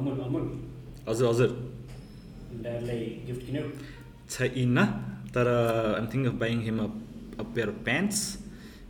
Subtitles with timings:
[0.00, 0.46] अमुल अमुल
[1.08, 1.50] हजुर हजुर
[2.62, 3.64] ड्याडलाई गिफ्ट किन्यो
[4.30, 4.78] छैन
[5.34, 5.48] तर
[5.98, 6.88] I'm think of buying him a
[7.54, 8.20] pair of pants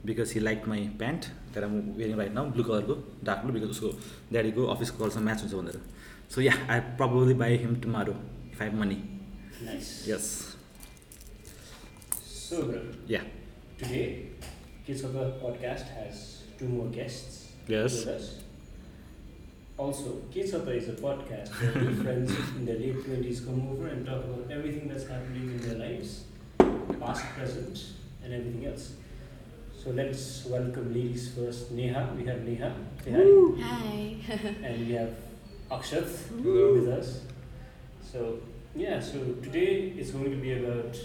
[0.07, 1.25] because he like my pant
[1.55, 2.95] तर म वेरिङ राइट नाउ ब्लू कलरको
[3.29, 3.91] डार्क ब्लू बिकज उसको
[4.33, 5.81] ड्याडीको अफिसको कलरसँग म्याच हुन्छ भनेर
[6.35, 8.15] so yeah I probably buy him tomorrow
[8.53, 8.99] if I money
[10.11, 10.29] yes
[12.49, 12.63] so
[13.11, 13.23] yeah
[13.81, 14.05] today
[14.87, 16.19] Kids of the podcast has
[16.59, 17.39] two more guests
[17.69, 17.95] Yes.
[17.95, 18.27] with us.
[19.79, 24.25] Also, Kesapa is a podcast where friends in their late twenties come over and talk
[24.25, 26.25] about everything that's happening in their lives,
[26.99, 27.79] past, present,
[28.25, 28.95] and everything else.
[29.85, 31.73] So let's welcome ladies first.
[31.73, 32.75] Neha, we have Neha.
[33.05, 33.61] Say hi.
[33.63, 34.55] Hi.
[34.65, 35.15] and we have
[35.71, 36.09] Akshat
[36.43, 36.81] Ooh.
[36.81, 37.21] with us.
[38.01, 38.39] So
[38.75, 40.97] yeah, so today is going to be about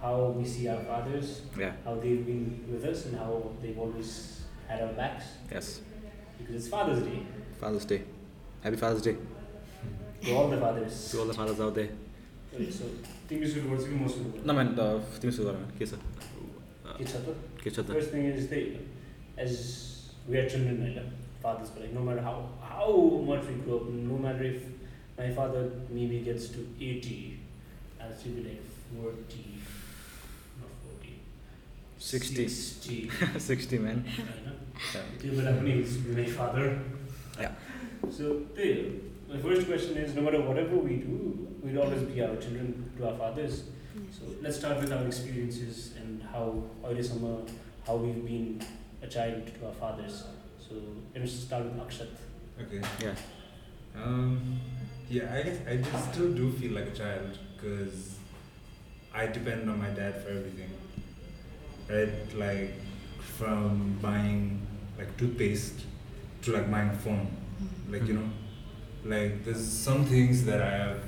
[0.00, 1.72] how we see our fathers, yeah.
[1.84, 5.24] how they've been with us, and how they've always had our backs.
[5.52, 5.82] Yes.
[6.38, 7.22] Because it's Father's Day.
[7.60, 8.02] Father's Day.
[8.63, 9.15] Happy Father's Day
[10.23, 10.95] To all the fathers.
[11.11, 11.87] To all the fathers out there
[12.53, 12.87] Okay, so
[13.29, 14.47] तिमी सुरु गर्छौ कि म सुरु गर्छु?
[14.51, 14.67] नमेन
[15.21, 15.93] तिमी सुरु गर के छ
[16.97, 17.35] के छ त?
[17.63, 18.61] के छ त First thing is they,
[19.45, 19.53] as
[20.27, 21.11] we are children, होइन,
[21.43, 22.35] fathers, but like no matter how
[22.71, 22.89] how
[23.29, 24.65] much we grow up, no matter if
[25.19, 25.61] my father
[25.99, 27.15] maybe gets to 80,
[28.01, 28.63] I'll still be like
[28.97, 29.45] 40,
[30.59, 31.15] not 40,
[32.11, 32.47] 60.
[32.59, 34.53] 60, sixty man होइन?
[35.21, 36.67] त्यो बेला पनि he's my father.
[38.10, 38.86] so there,
[39.28, 43.08] my first question is no matter whatever we do, we'll always be our children to
[43.08, 43.64] our fathers.
[43.94, 44.18] Yes.
[44.18, 47.48] So let's start with our experiences and how Oirisama,
[47.86, 48.62] how we've been
[49.02, 50.24] a child to our fathers.
[50.58, 50.74] So
[51.14, 52.08] let's start with Akshat.
[52.60, 52.80] Okay.
[53.00, 53.14] Yeah.
[53.96, 54.60] Um,
[55.08, 58.16] yeah, I guess I just still do feel like a child because
[59.14, 60.70] I depend on my dad for everything.
[61.88, 62.36] Right?
[62.36, 62.74] Like
[63.38, 64.66] from buying
[64.98, 65.80] like toothpaste
[66.42, 67.28] to like buying a phone
[67.90, 68.28] like you know,
[69.04, 71.00] like there's some things that I have.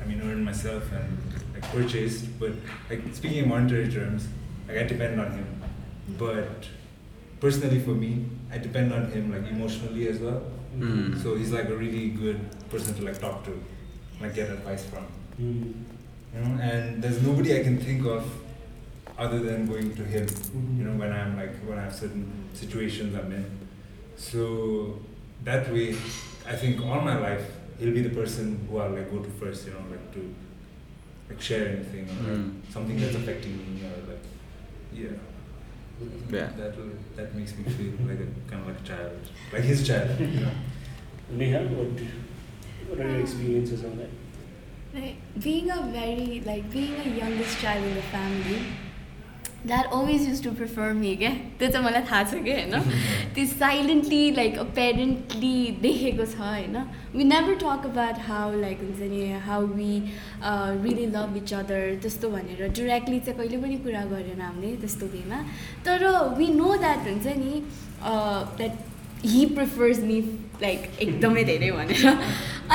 [0.00, 1.18] I mean, earned myself and
[1.52, 2.52] like purchased, but
[2.88, 4.26] like speaking in monetary terms,
[4.66, 5.62] like I depend on him.
[6.16, 6.66] But
[7.40, 10.42] personally, for me, I depend on him like emotionally as well.
[10.76, 11.22] Mm.
[11.22, 13.62] So he's like a really good person to like talk to,
[14.20, 15.06] like get advice from.
[15.40, 15.74] Mm.
[16.34, 18.24] You know, and there's nobody I can think of
[19.18, 20.26] other than going to him.
[20.78, 23.44] You know, when I'm like when I have certain situations I'm in.
[24.16, 25.00] So
[25.44, 25.90] that way,
[26.46, 27.44] I think all my life
[27.78, 29.66] he'll be the person who I'll like go to first.
[29.66, 30.34] You know, like to
[31.28, 32.72] like share anything or like, Mm.
[32.72, 34.24] something that's affecting me or like
[34.92, 35.16] yeah.
[36.30, 36.48] Yeah.
[36.56, 39.18] That will, that makes me feel like a kind of like a child,
[39.52, 40.18] like his child.
[40.20, 40.50] You know.
[41.30, 42.00] Neha, what,
[42.88, 44.08] what are your experiences on that?
[44.94, 48.62] Like, being a very, like, being a youngest child in the family,
[49.66, 52.74] dad always used to prefer me क्या त्यो चाहिँ मलाई थाहा छ कि होइन?
[53.34, 56.76] त्यो silently like पेरेन्टली देखेको छ होइन?
[57.14, 59.92] We never talk about how like हुन्छ नि how we
[60.42, 65.42] really love each other त्यस्तो भनेर डिरेक्टली चाहिँ कहिले पनि कुरा गरेन हामीले त्यस्तो वेमा
[65.86, 66.06] तर
[66.38, 67.62] वी नो द्याट हुन्छ नि
[68.04, 68.86] that
[69.26, 70.20] he prefers me
[70.62, 72.04] like एकदमै धेरै भनेर।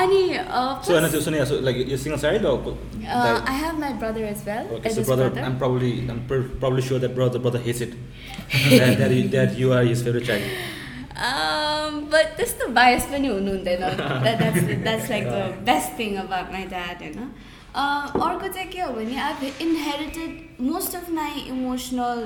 [0.02, 1.40] अनि uh, सो होइन त्यो सुने
[1.70, 2.46] लाइक यो single side
[3.04, 4.68] Uh, I have my brother as well.
[4.76, 5.42] Okay, so brother, brother.
[5.48, 7.96] I'm probably I'm pr- probably sure that brother brother hates it.
[8.70, 10.46] that, that, he, that you are his favorite child.
[11.30, 16.54] Um, but त्यस्तो bias पनि हुनु हुँदैन That- that's that's like the best thing about
[16.58, 17.28] my dad होइन
[17.81, 22.20] Uh, अर्को चाहिँ के हो भने I inherited most of my emotional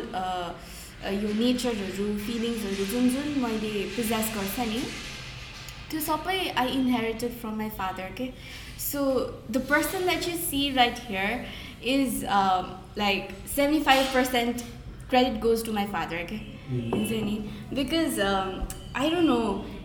[1.23, 4.81] यो नेचरहरू फिलिङ्सहरू जुन जुन मैले प्रिजेस गर्छ नि
[5.90, 8.30] त्यो सबै I inherited from my father के
[8.82, 9.04] so
[9.50, 11.44] the person that you see right here
[11.90, 12.24] is
[12.98, 14.62] like seventy five percent
[15.10, 16.40] credit goes to my father के
[16.72, 17.38] हुन्छ नि
[17.74, 19.40] because I don't know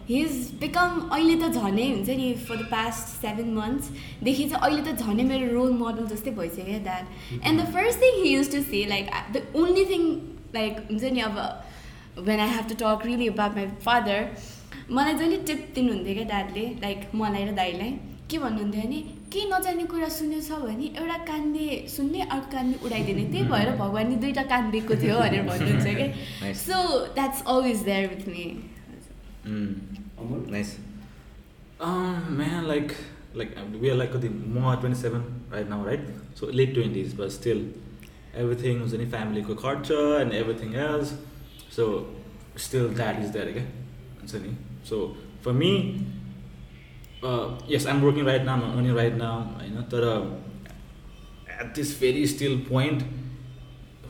[0.10, 5.06] his become अहिले त झनै हुन्छ नि फर द पास्ट सेभेन मन्थ्सदेखि चाहिँ अहिले त
[5.06, 8.62] झनै मेरो रोल मोडल जस्तै भइसक्यो क्या that and the first thing he use to
[8.68, 10.06] say like the only thing
[10.54, 11.42] like हुन्छ नि अब
[12.30, 14.24] when I have to talk really about my father
[14.97, 17.93] मलाई जहिले टिप दिनुहुन्थ्यो क्या डाडले लाइक मलाई र दाईलाई।
[18.31, 19.01] के भन्नुहुन्थ्यो भने
[19.33, 23.81] के नजाने कुरा सुन्यो छ भने एउटा कान्दे सुन्ने अर्को कान्दे उडाइदिने। त्यही भएर mm-hmm.
[23.83, 26.77] भगवान्ले दुइटा कान दिएको थियो भनेर भन्नुहुन्छ क्या। So
[27.17, 28.45] that's always there with me
[32.39, 32.93] मेहा like
[33.37, 33.51] like
[33.83, 35.23] we are like कति म twenty seven
[35.53, 36.03] right now right
[36.41, 37.61] so late twenty is but still
[38.43, 39.91] everything हुन्छ नि फ्यामिलीको खर्च
[40.21, 41.09] and everything else
[41.77, 41.89] so
[42.67, 43.65] still that is that क्या
[44.21, 44.53] हुन्छ नि
[47.23, 48.55] uh, yes, I'm working right now.
[48.55, 49.35] I'm earning right now.
[49.65, 50.23] You know, but uh,
[51.61, 53.03] at this very still point,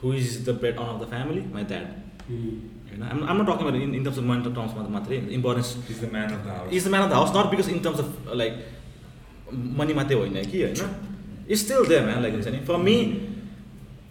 [0.01, 1.43] who is the breadwinner of the family?
[1.53, 1.87] My dad.
[2.29, 2.61] Mm.
[2.93, 6.01] होइन I'm, I'm not talking about in, in terms of money terms मात्रै importance He's
[6.01, 6.73] the man of the house.
[6.73, 8.53] Is the man of the house not because in terms of like
[9.81, 12.97] money मात्रै होइन कि होइन is still that man like हुन्छ नि for me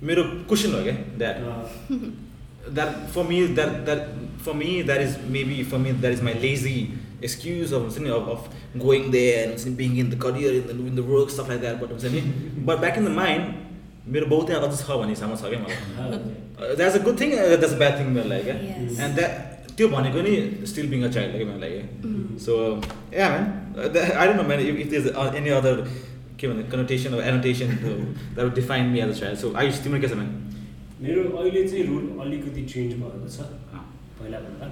[0.09, 2.30] मेरो question हो क्या that Uh,
[2.78, 4.00] that for me that that
[4.46, 6.78] for me that is maybe for me that is my lazy
[7.22, 7.84] excuse of
[8.16, 8.48] of, of
[8.86, 11.80] going there and being in the career in the, in the work stuff like that
[11.80, 11.90] but
[12.70, 13.54] but back in the mind
[14.14, 16.18] मेरो बाउ त्यहाँ अझ छ भन्ने हिसाबमा छ क्या मलाई
[16.58, 19.00] uh, that's a good thing that's a bad thing मेरो लागि क्या Yes.
[19.06, 20.34] एन्ड द्याट त्यो भनेको नि
[20.72, 21.80] स्टिल बिङ अ चाइल्ड क्या मेरो लागि
[22.10, 22.38] Mm.
[22.44, 22.58] So
[23.16, 23.44] yeah man
[24.20, 25.06] I don't know man if if is
[25.40, 25.82] any other
[26.40, 30.08] के भन्ने connotation annotation that would define me as a child so Ayush तिम्रो के
[30.14, 30.30] छ म्यान
[31.01, 33.45] मेरो अहिले चाहिँ रुल अलिकति चेन्ज भएको छ
[34.19, 34.67] पहिलाभन्दा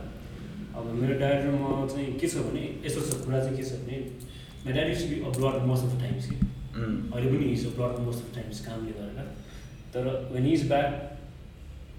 [0.80, 3.80] अब मेरो ड्याड र म चाहिँ के छ भने यस्तो छ कुरा चाहिँ के छ
[3.84, 3.98] भने
[4.66, 6.36] मेरो dad is be abroad most of the times कि
[7.14, 9.32] अहिले पनि is abroad most of the times कामले गरेर
[9.94, 10.92] तर when is back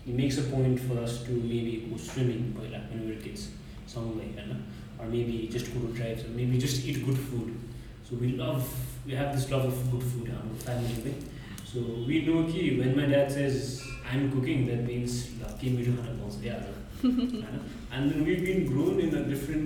[0.06, 3.49] he makes a point for us to maybe go swimming पहिला वेन वर किड्स
[3.94, 4.61] सँगै होइन
[5.00, 7.59] to drives or maybe just eat good food.
[8.05, 8.67] So we love,
[9.06, 10.94] we have this love of good food in our family.
[11.05, 11.23] Right?
[11.65, 15.94] So we know कि when my dad says I'm cooking, that means ल के मिठो
[16.00, 16.66] खाना पाउँछ क्या आज
[17.04, 17.60] होइन
[17.96, 19.66] and then we've been grown in a different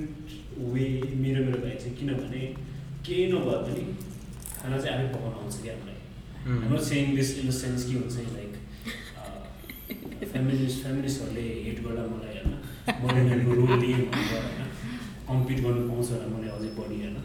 [0.73, 0.89] way
[1.23, 2.41] मेरो मेरो भाइ चाहिँ किनभने
[3.05, 3.83] केही नभए पनि
[4.61, 5.97] खाना चाहिँ आफै पकाउन आउँछ क्या मलाई
[6.45, 8.51] I'm not saying this in the sense कि हुन्छ लाइक
[10.31, 12.49] फेमिनिस्ट फेमिनिस्टहरूले हेट गर्दा मलाई होइन
[13.03, 14.69] महिलाको रोल लिएँ भनेर होइन
[15.29, 17.17] कम्पिट गर्नु पाउँछ होला मलाई अझै बढी होइन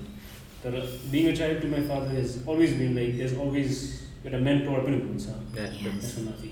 [0.65, 0.73] तर
[1.13, 3.73] being a child to my father is always been like these always
[4.27, 5.27] एउटा मेन्टोर पनि हुनुहुन्छ
[5.57, 5.75] Yes.
[5.85, 6.51] त्यसको माथि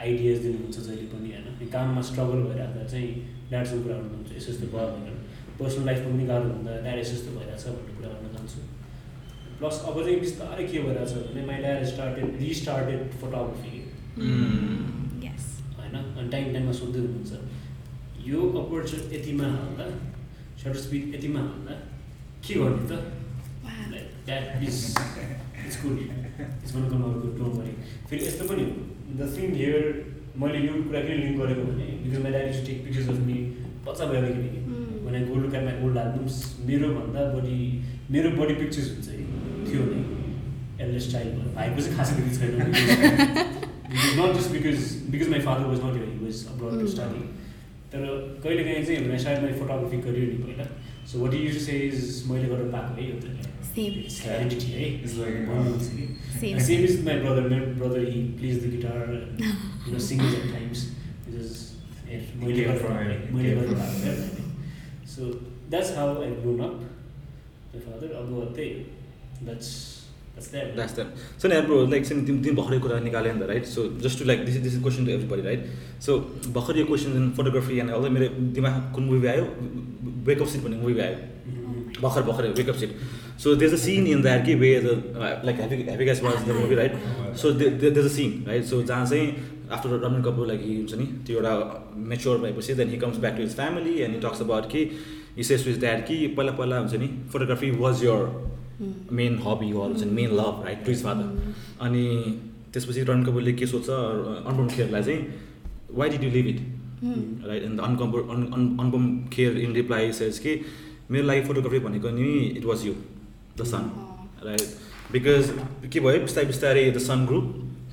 [0.00, 1.46] आइडियाज दिनुहुन्छ जहिले पनि होइन?
[1.72, 3.10] काममा स्ट्रगल भइराख्दा चाहिँ
[3.50, 5.16] ड्याडसँग कुरा गर्नुहुन्छ यस्तो यस्तो भयो भनेर
[5.60, 8.60] पर्सनल लाइफमा पनि गाह्रो हुँदा ड्याड यस्तो यस्तो भइरहेछ भन्ने कुरा गर्न जान्छु
[9.60, 13.72] प्लस अब चाहिँ बिस्तारै के भइरहेछ भने my dad started restarted photography.
[15.78, 15.96] होइन?
[15.96, 17.32] अनि टाइम टाइममा सोध्दै हुनुहुन्छ।
[18.28, 19.86] यो अपर्चुनिटी यतिमा हाल्दा
[20.62, 21.74] सटर स्पिड यतिमा हाल्दा
[22.46, 22.92] के गर्ने त?
[23.64, 23.84] Wow.
[23.92, 24.76] Like that please
[25.66, 27.74] it's good it's gonna come out good don't worry
[28.10, 28.74] फेरि यस्तो पनि हो।
[29.18, 29.82] द थिङ हियर
[30.40, 33.38] मैले यो कुरा किन लिङ्क गरेको भने because my dad to take pictures of me
[33.86, 34.58] बच्चा भएर किनकि
[35.42, 36.34] look at my old albums,
[36.66, 37.56] मेरोभन्दा बढी
[38.10, 39.16] मेरो बढी पिक्चर्स हुन्छ है
[39.70, 40.00] थियो नै।
[40.84, 42.52] एल्डेस्ट चाइल्ड भएर भाइको चाहिँ खासै त्यति छैन।
[44.18, 44.78] Not just because
[45.14, 46.86] because my father was not he was abroad to.
[46.94, 47.22] Study
[47.92, 48.00] तर
[48.44, 50.66] कहिले काहीँ चाहिँ भने सायद माई फोटोग्राफी करियर नि पहिला।
[51.12, 51.98] So what you say is
[52.30, 53.98] मैले गरेर पाएको है यो त। Same.
[54.22, 56.06] हेरिडिटी है It's like, भन्नुहुन्छ कि
[56.40, 56.60] Same.
[56.68, 59.12] Same is my brother मेरो brother he plays the guitar
[59.42, 60.86] you know singing at times
[61.28, 61.58] is
[62.42, 64.14] मैले from है
[65.12, 65.30] So
[65.72, 66.76] that's how I grown up.
[67.72, 68.84] My father, अब त्यही
[69.48, 69.68] that's
[70.34, 70.68] that's that.
[70.76, 71.08] That's that.
[71.38, 74.18] So now, bro, like, since तिमी तिमी भर्खरै कुरा निकाल्यो नि त right so just
[74.18, 75.66] to like this this is question to everybody right
[76.06, 76.18] so
[76.58, 78.28] भर्खर यो question in photography and all मेरो
[78.58, 79.44] दिमाग कुन मुभी आयो
[80.30, 81.18] वेकअप सिट भन्ने मुभी आयो
[81.50, 82.00] Mhm.
[82.02, 82.96] भर्खर भर्खर wake up Sid
[83.42, 86.74] so there's a scene in that कि way like heavy heavy gas was the movie
[86.74, 89.26] right so there's a scene right so जहाँ चाहिँ
[89.72, 93.34] after Ranbir Kapoor like he हुन्छ नि त्यो एउटा मेच्योर भएपछि then he comes back
[93.36, 94.84] to his family and he talks about कि
[95.36, 98.26] he says to his dad कि पहिला पहिला हुन्छ नि photography was your.
[99.12, 101.54] Main hobby हो हुन्छ नि main love right to his father
[101.86, 102.04] अनि
[102.72, 105.20] त्यसपछि रणबीर कपुरले के सोध्छ अनुपम खेरलाई चाहिँ
[105.94, 106.60] why did you leave it.
[107.46, 108.12] Right and Anupam
[108.78, 110.60] Anupam Kher in reply says कि
[111.10, 112.28] मेरो लागि फोटोग्राफी भनेको नि
[112.58, 112.94] it was you
[113.59, 114.45] The son Oh.
[114.45, 114.61] Right
[115.11, 115.49] because
[115.93, 117.45] के भयो बिस्तारै बिस्तारै द सन ग्रुप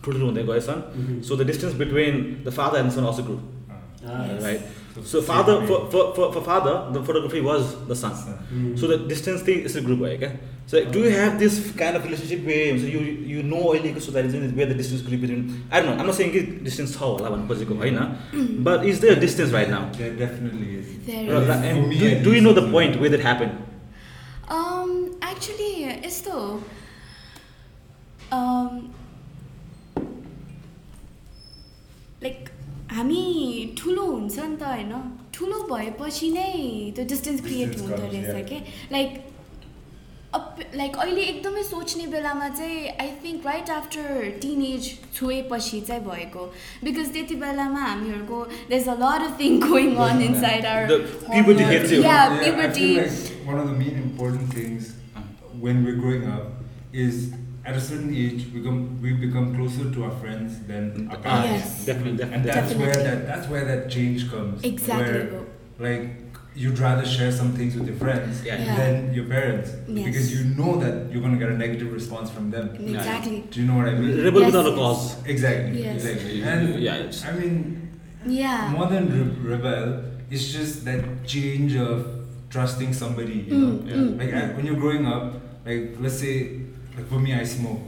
[0.05, 1.23] ठुल्ठुलो हुँदै गयो son Mhm.
[1.29, 2.15] So the distance between
[2.47, 3.43] the father and son also group
[4.05, 4.43] Ah, Yes.
[4.45, 5.61] Right so father
[5.93, 8.75] for father the photography was the son Mhm.
[8.81, 10.31] So the distance thing यसरी group भयो क्या
[10.71, 13.01] so do you have this kind of relationship way हुन्छ you
[13.35, 16.41] you know अहिलेको सोचाइटी चाहिँ way the distance group between I know um saying कि
[16.69, 17.99] distance छ होला भन्नु खोजेको होइन
[18.69, 20.91] but is the distance right now There definitely is.
[21.07, 21.53] There is.
[21.67, 23.55] For me, at do you know the least, point way that happen
[25.30, 25.74] Actually,
[26.06, 26.34] यस्तो
[32.24, 32.50] like
[32.92, 33.24] हामी
[33.80, 34.94] ठुलो हुन्छ नि त होइन?
[35.36, 36.52] ठुलो भएपछि नै
[36.96, 38.46] त्यो डिस्टेन्स क्रिएट हुँदो रहेछ.
[38.50, 38.58] कि?
[38.92, 39.10] लाइक
[40.38, 44.08] अप लाइक अहिले एकदमै सोच्ने बेलामा चाहिँ I think right after
[44.72, 46.44] teenage छुएपछि चाहिँ भएको।
[46.84, 51.00] बिकज त्यति बेलामा हामीहरूको there's a lot of thing going on inside our The
[52.44, 52.90] puberty
[55.60, 56.44] when we're growing up
[56.94, 57.34] is
[57.66, 61.22] at a certain age we become we become closer to our friends than our Ah,
[61.22, 61.50] parents.
[61.50, 61.86] Yes.
[61.86, 62.52] definitely, And definitely.
[62.52, 64.64] that's where that that's where that change comes.
[64.64, 65.20] Exactly.
[65.20, 65.46] Where
[65.80, 66.06] like
[66.56, 68.58] you'd rather share some things with your friends Yeah.
[68.58, 68.76] Yeah.
[68.82, 70.06] than your parents Yes.
[70.08, 72.70] because you know that you're gonna get a negative response from them.
[72.96, 73.44] Exactly.
[73.52, 74.24] Do you know what I mean?
[74.24, 75.04] Rebel Yes, without a cause.
[75.26, 75.84] Exactly.
[75.84, 75.96] Yes.
[76.06, 76.42] Exactly.
[76.42, 77.56] And yeah, I mean,
[78.26, 78.72] Yeah.
[78.76, 81.98] more than re- rebel, it's just that change of
[82.50, 83.46] trusting somebody.
[83.50, 85.26] You know, Mm, mm, like I, when you're growing up,
[85.68, 86.62] like let's say,
[86.96, 87.82] like for me, I smoke.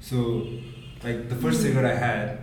[0.00, 0.46] So,
[1.04, 2.38] like the first cigarette I had,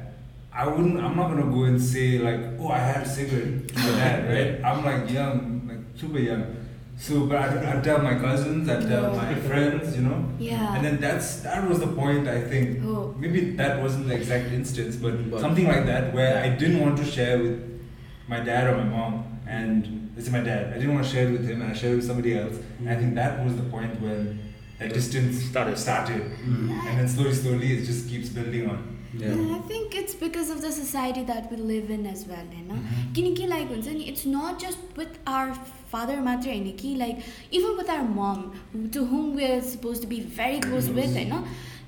[0.54, 1.00] I wouldn't.
[1.00, 4.20] I'm not gonna go and say like, oh, I had a cigarette to my dad,
[4.30, 4.64] right?
[4.64, 6.58] I'm like young, like super young.
[6.96, 10.30] So, but I'd, I'd tell my cousins, I'd tell my friends, you know.
[10.38, 10.76] Yeah.
[10.76, 12.86] And then that's that was the point I think.
[12.86, 13.16] Oh.
[13.18, 16.98] Maybe that wasn't the exact instance, but, But- something like that where I didn't want
[16.98, 17.82] to share with
[18.28, 20.68] my dad or my mom, and this is my dad.
[20.72, 22.56] I didn't want to share it with him, and I shared it with somebody else.
[22.80, 25.79] And I think that was the point when that distance Started.
[25.79, 26.69] started, Mm.
[26.87, 28.79] and then slowly, slowly, it just keeps building on.
[29.21, 29.31] Yeah.
[29.33, 32.71] And I think it's because of the society that we live in as well, होइन
[32.75, 33.15] Mhm.
[33.15, 35.53] किनकि like हुन्छ नि it's not just with our
[35.93, 37.19] father मात्रै होइन कि like
[37.55, 41.33] even with our mum to whom we are suppose to be very close with होइन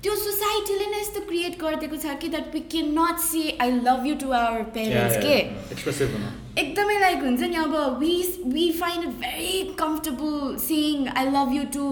[0.02, 4.06] त्यो सोसाइटीले नै यस्तो क्रिएट गरिदिएको छ कि that we can not say I love
[4.06, 5.36] you to our parents के?
[6.60, 8.12] एकदमै लाइक हुन्छ नि अब we
[8.52, 11.88] we find it very comfortable seeing I love you to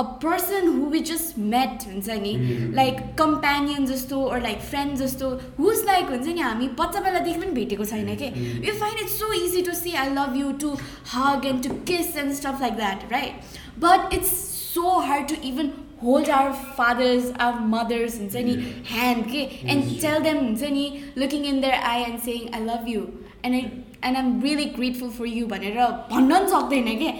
[0.00, 2.34] a person who we just met हुन्छ नि?
[2.34, 2.74] Mm.
[2.76, 5.30] लाइक कम्पेनियन जस्तो or like friend जस्तो
[5.60, 8.28] who's like हुन्छ नि हामी बच्चा बेलादेखि पनि भेटेको छैन कि?
[8.30, 8.66] Mm.
[8.68, 10.76] You find it so easy to see I love you to
[11.14, 14.36] hug and to kiss and stuff like that right but it's
[14.74, 15.72] so hard to even
[16.04, 18.54] hold our father's our mother's हुन्छ नि
[18.90, 19.42] hand के
[19.72, 20.86] and tell them हुन्छ नि
[21.18, 23.02] looking in their eye and saying I love you
[23.44, 23.60] and I
[24.04, 25.78] and I'm really grateful for you भनेर
[26.10, 27.12] भन्न पनि सक्दैन कि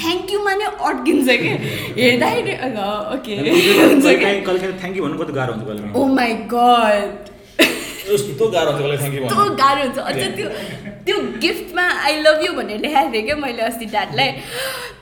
[0.00, 1.52] थ्याङ्क युमा नै अड्किन्छ कि
[1.98, 2.56] हेर्दाखेरि
[3.16, 7.31] ओके हुन्छ कि थ्याङ्क यू भन्नु कति गाह्रो हुन्छ ओ माई गड
[8.10, 8.48] यस्तो
[9.62, 10.48] गाह्रो हुन्छ अझ त्यो
[11.06, 14.30] त्यो गिफ्टमा आई लभ यु भनेर लेखाएको थिएँ क्या मैले अस्ति ड्याडलाई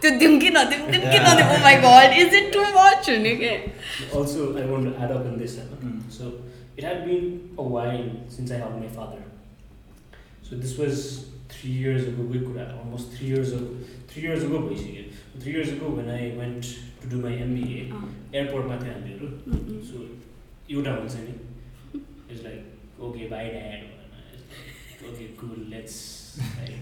[0.02, 3.34] त्यो दिउँ कि नदिउँ दिउँ कि नदिउँ ओ my God is it too much हुने
[3.42, 3.52] के
[4.18, 5.56] Also, I want to add up on this.
[5.62, 5.96] uh, Mm.
[6.14, 6.28] So,
[6.76, 7.26] it had been
[7.58, 9.18] a while since I had my father.
[10.42, 11.02] So this was
[11.54, 12.24] three years ago.
[12.34, 13.68] We could have almost three years ago.
[14.08, 15.04] Three years ago, basically.
[15.38, 16.70] Three years ago, when I went
[17.02, 18.02] to do my MBA, अँ,
[18.40, 19.30] airport मा थियो हामीहरू.
[19.90, 20.06] So
[20.70, 21.34] एउटा हुन्छ नि
[22.30, 23.83] It's like okay, bye dad.
[25.11, 25.57] Okay, cool.
[25.69, 25.97] Let's.
[26.59, 26.73] Like,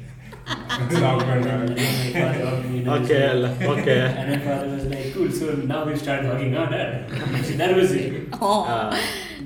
[0.46, 1.78] It's awkward, and right?
[1.78, 4.70] then my father hugged me and I was okay like- ल okay and my father
[4.76, 7.12] was like, cool, so now we start hugging out, dad.
[7.50, 8.16] So that was it.
[8.32, 8.90] अँ,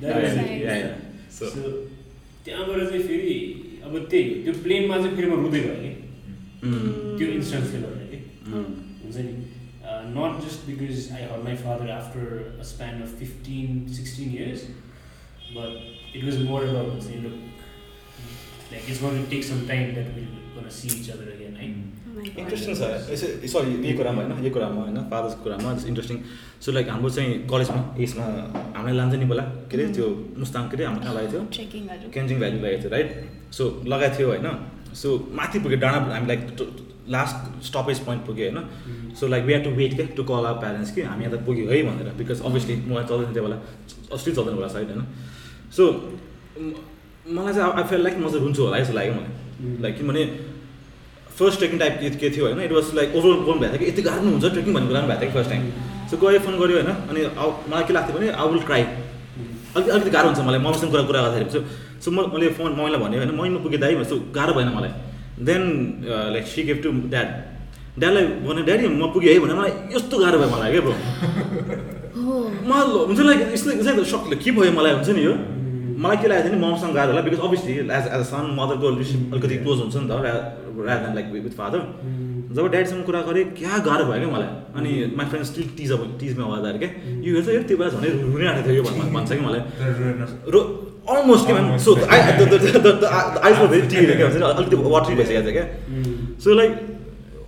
[0.01, 0.46] That was Nice.
[0.46, 0.62] it.
[0.62, 0.96] Yeah, yeah.
[1.39, 1.74] So, So-
[2.46, 3.36] त्यहाँबाट चाहिँ फेरि
[3.86, 7.17] अब त्यही हो, त्यो प्लेनमा चाहिँ फेरि म रुँदै गएँ कि Mm.
[7.20, 8.17] त्यो इन्स्टेन्सले गर्दा कि
[8.48, 8.65] Mm.
[9.03, 9.34] हुन्छ नि
[10.15, 12.25] not just because I her my father after
[12.60, 14.63] a span of fifteen sixteen years
[15.58, 17.37] but it was more about हुन्छ नि look
[18.73, 21.71] like it's gonna take some time that will gonna see each other again है
[22.12, 22.38] oh my God.
[22.38, 26.19] Interesting छ यसो sorry यो कुरामा होइन यो कुरामा होइन फादर्सको कुरामा इन्ट्रेस्टिङ
[26.61, 28.26] सो लाइक हाम्रो चाहिँ कलेजमा यसमा
[28.76, 30.07] हामीलाई लान्छ नि पहिला के अरे त्यो
[30.38, 33.11] मुस्ताङ के अरे हाम्रो कहाँ लागेको थियो केन्जिङ भ्याली लागेको थियो राइट
[33.52, 34.49] सो लगाएको थियो होइन
[34.95, 36.40] सो माथि पुग्यो डाँडा हामी लाइक
[37.09, 40.59] लास्ट स्टपेज पोइन्ट पुग्यो होइन so like we have to wait के टु कल आवर
[40.61, 43.59] प्यारेन्ट्स कि हामी यहाँ त पुग्यो है भनेर बिकज अभियसली मोबाइल चल्दैन त्यो बेला
[44.12, 45.07] अस्ति चल्दैन होला साइड होइन
[45.76, 45.83] सो
[47.37, 49.33] मलाई चाहिँ आई फेल लाइक म चाहिँ रुन्छु होला जस्तो लाग्यो मलाई।
[49.83, 50.25] लाइक किनभने
[51.38, 53.87] फर्स्ट ट्रेकिङ टाइप के के थियो होइन इट वाज लाइक ओभर बोल्नु भएको थियो कि
[53.91, 55.62] यति गाह्रो हुन्छ ट्रेकिङ भन्ने कुरा पनि भएको थियो कि फर्स्ट टाइम
[56.11, 58.83] सो गयो फोन गऱ्यो होइन अनि आउ मलाई के लाग्थ्यो भने आई विल ट्राई
[59.73, 61.61] अलिकति अलिकति गाह्रो हुन्छ मलाई मम्मीसँग कुरा कुरा गर्दाखेरि। सो
[62.05, 64.93] सो म मैले फोन मम्मीलाई भने होइन मम्मीमा पुगेँ दाइ सो गाह्रो भएन मलाई।
[65.49, 65.62] Then
[66.35, 67.29] like see give to dad
[68.00, 70.95] ड्याडलाई भने ड्याडी म पुगेँ है भने मलाई यस्तो गाह्रो भयो मलाई क्या ब्रो?
[72.21, 72.33] हो
[72.69, 74.93] मलाई हुन्छ लाइक यस्तो सक के भयो मलाई?
[75.00, 75.35] हुन्छ नि यो?
[76.04, 78.87] मलाई के लागेको थियो नि ममसँग गाह्रो होला because obviously as as a son मदरको
[78.92, 81.80] अलिकति क्लोज हुन्छ नि त rather than like with father
[82.56, 84.49] जब ड्याडीसँग कुरा गरेँ क्या गाह्रो भयो क्या मलाई?
[84.78, 86.90] अनि माई फ्रेन्ड स्टिल टिज अब टिज मा आउँदाखेरि क्या
[87.26, 89.61] यो हेर्छ हेर त्यो बेला झन् रुनै आएको थियो यो भन्- भन्छ कि मलाई?
[90.54, 90.61] रो
[91.12, 95.64] अलमोस्ट के भन् सो आइज भेरी टी के भन्छ नि अलिकति वाटरी भइसकेको छ क्या
[96.44, 96.72] सो लाइक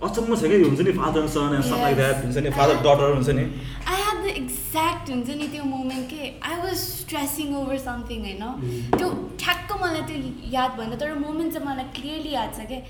[0.09, 2.75] अचम्म छ क्या यो हुन्छ नि फादर सन एन्ड सब लाइक द्याट हुन्छ नि फादर
[2.87, 3.45] डटर हुन्छ नि।
[4.25, 9.09] द एक्ज्याक्ट हुन्छ नि त्यो मोमेन्ट के I was stressing over something होइन त्यो
[9.43, 12.81] ठ्याक्क मलाई त्यो याद भएन तर मोमेन्ट चाहिँ मलाई क्लियरली याद छ क्या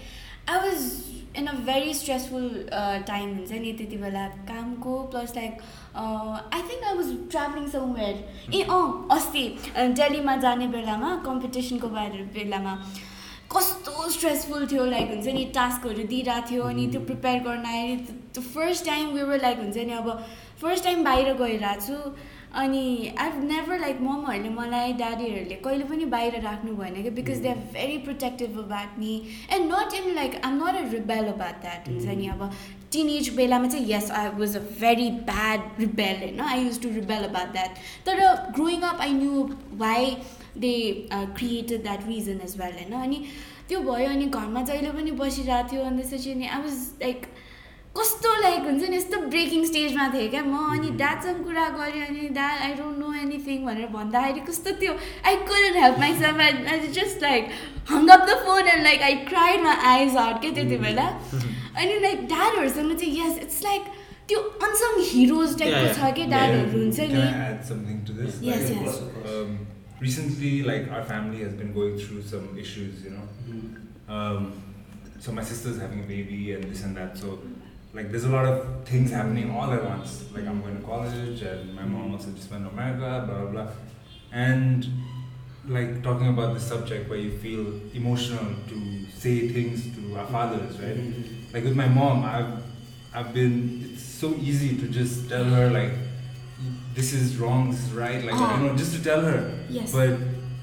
[0.54, 0.88] I was
[1.38, 2.46] in a very stressful
[3.08, 5.66] time हुन्छ नि त्यति बेला कामको plus like
[5.96, 8.86] I think I was travelling somewhere ए अँ
[9.18, 9.44] अस्ति
[10.00, 12.78] दिल्लीमा जाने बेलामा कम्पिटिसनको बारे बेलामा
[13.56, 17.98] कस्तो स्ट्रेसफुल थियो लाइक हुन्छ नि टास्कहरू दिइरहेको थियो अनि त्यो प्रिपेयर गर्न आयो।
[18.34, 20.08] त्यो फर्स्ट टाइम वेवर लाइक हुन्छ नि अब
[20.66, 22.16] फर्स्ट टाइम बाहिर गइरहेको छु
[22.60, 22.84] अनि
[23.20, 27.58] आई नेभर लाइक ममहरूले मलाई ड्याडीहरूले कहिले पनि बाहिर राख्नु भएन कि because they are
[27.74, 29.12] very protective about me
[29.52, 32.50] and not in like I'm not a rebel about that हुन्छ नि अब
[32.92, 36.90] टिन एज बेलामा चाहिँ yes I was a very bad rebel होइन I use to
[36.92, 39.44] rebel about that तर growing up I knew
[39.78, 40.16] why
[40.60, 40.76] they
[41.14, 43.26] created that reason as well होइन अनि
[43.70, 47.26] त्यो भयो अनि घरमा जहिले पनि बसिरहेको थियो अनि त्यसपछि अनि आई वाज लाइक
[47.98, 52.30] कस्तो लाइक हुन्छ नि यस्तो ब्रेकिङ स्टेजमा थिएँ क्या म अनि ड्याडसँग कुरा गरेँ अनि
[52.38, 54.94] dad I don't know anything भनेर भन्दाखेरि कस्तो त्यो
[55.32, 57.52] I couldn't help myself I just like
[57.92, 61.08] hung up the phone and like I cried my eyes out क्या त्यति बेला
[61.80, 63.94] अनि लाइक ड्याडहरूसँग चाहिँ यस इट्स लाइक
[64.30, 67.24] त्यो अनसङ हिरोज टाइपको छ कि ड्याडहरू हुन्छ नि.
[69.32, 69.50] Um,
[70.00, 73.26] recently, like our family has been going through some issues, you know.
[74.16, 74.48] Um,
[75.20, 77.18] so my sister's having a baby and this and that.
[77.18, 77.38] So,
[77.96, 80.26] like, there's a lot of things happening all at once.
[80.36, 83.52] Like, I'm going to college, and my mom also just went to America, blah blah
[83.52, 83.68] blah,
[84.32, 84.86] and
[85.68, 88.78] like talking about this subject where you feel emotional to
[89.24, 91.00] say things to our fathers, right?
[91.54, 92.54] like with my mom i've
[93.16, 95.92] i've been it's so easy to just tell her like
[96.94, 98.60] this is wrong this is right like Ah.
[98.60, 99.92] you know just to tell her Yes.
[99.94, 100.12] but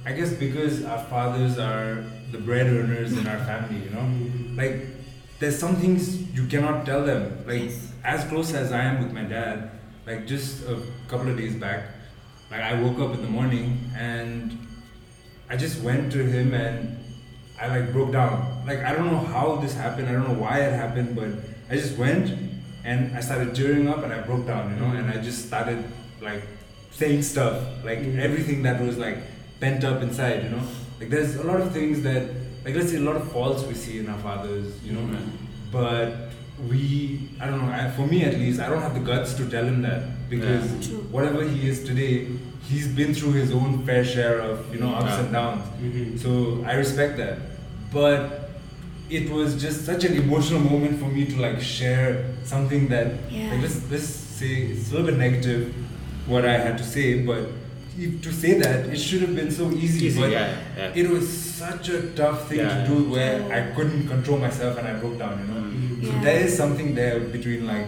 [0.04, 4.06] i guess because our fathers are the bread earners in our family you know
[4.62, 4.76] like
[5.42, 6.04] there's some things
[6.38, 7.78] you cannot tell them like Yes.
[8.14, 9.70] as close as i am with my dad
[10.06, 10.76] like just a
[11.10, 11.80] couple of days back
[12.50, 14.56] like i woke up in the morning and
[15.50, 16.98] i just went to him and
[17.62, 18.64] I like broke down.
[18.66, 20.08] Like I don't know how this happened.
[20.08, 21.28] I don't know why it happened, but
[21.70, 22.26] I just went
[22.82, 25.78] and I started tearing up and I broke down, you know, and I just started
[26.20, 26.42] like
[26.90, 28.18] saying stuff, like Mhm.
[28.18, 29.18] everything that was like
[29.60, 30.64] pent up inside, you know.
[30.98, 32.24] Like there's a lot of things that
[32.64, 35.04] like let's say a lot of faults we see in our fathers, you know,
[35.70, 36.30] but
[36.68, 39.48] we I don't know, I, for me at least, I don't have the guts to
[39.48, 40.98] tell him that because Yeah.
[41.10, 42.28] Whatever he is today,
[42.68, 45.20] he's been through his own fair share of, you know, ups Yeah.
[45.20, 45.62] and downs.
[45.80, 46.16] Mm-hmm.
[46.18, 47.38] So I respect that.
[47.92, 48.50] But
[49.10, 53.50] it was just such an emotional moment for me to like share something that Yeah.
[53.52, 54.04] like let's let's
[54.38, 55.74] say it's a little bit negative
[56.26, 57.42] what I had to say, but
[57.99, 60.05] if, to say that it should have been so easy.
[60.07, 60.91] Easy, but yeah, yeah.
[61.03, 62.75] it was such a tough thing Yeah.
[62.81, 65.63] to do where I couldn't control myself and I broke down, you know.
[65.63, 66.05] Mm.
[66.05, 66.21] So Yeah.
[66.27, 67.87] there is something there between like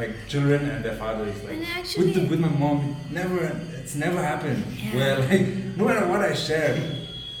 [0.00, 1.42] like children and their fathers.
[1.44, 3.50] Like And actually- with the, with my mom, it never
[3.80, 4.64] it's never happened.
[4.84, 4.96] Yeah.
[4.98, 6.78] Where like no matter what I shared,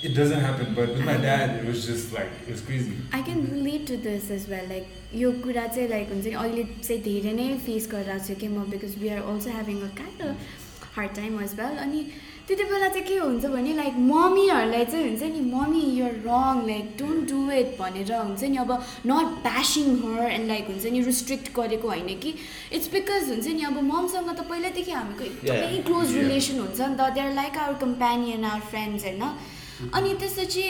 [0.02, 0.74] it doesn't happen.
[0.74, 2.94] But with my dad, it was just like it was crazy.
[3.14, 4.86] I can relate to this as well like
[5.22, 8.70] यो कुरा चाहिँ like हुन्छ नि अहिले चाहिँ धेरै नै face गरिरहेको छु कि म
[8.74, 10.61] because we are also having a kind of
[10.95, 12.05] hard time as well अनि
[12.47, 16.89] त्यति बेला चाहिँ के हुन्छ भने लाइक मम्मीहरूलाई चाहिँ हुन्छ नि mummy you're wrong like
[16.99, 18.71] don't do it भनेर हुन्छ नि अब
[19.05, 22.33] not bashing her and like हुन्छ नि रिस्ट्रिक्ट गरेको होइन कि
[22.73, 25.81] इट्स बिकज हुन्छ नि अब ममसँग त पहिल्यैदेखि हामीको एकदमै.
[25.87, 26.15] क्लोज.
[26.17, 29.23] रिलेसन हुन्छ नि त they are like our companion our friends होइन
[29.93, 30.67] अनि त्यसपछि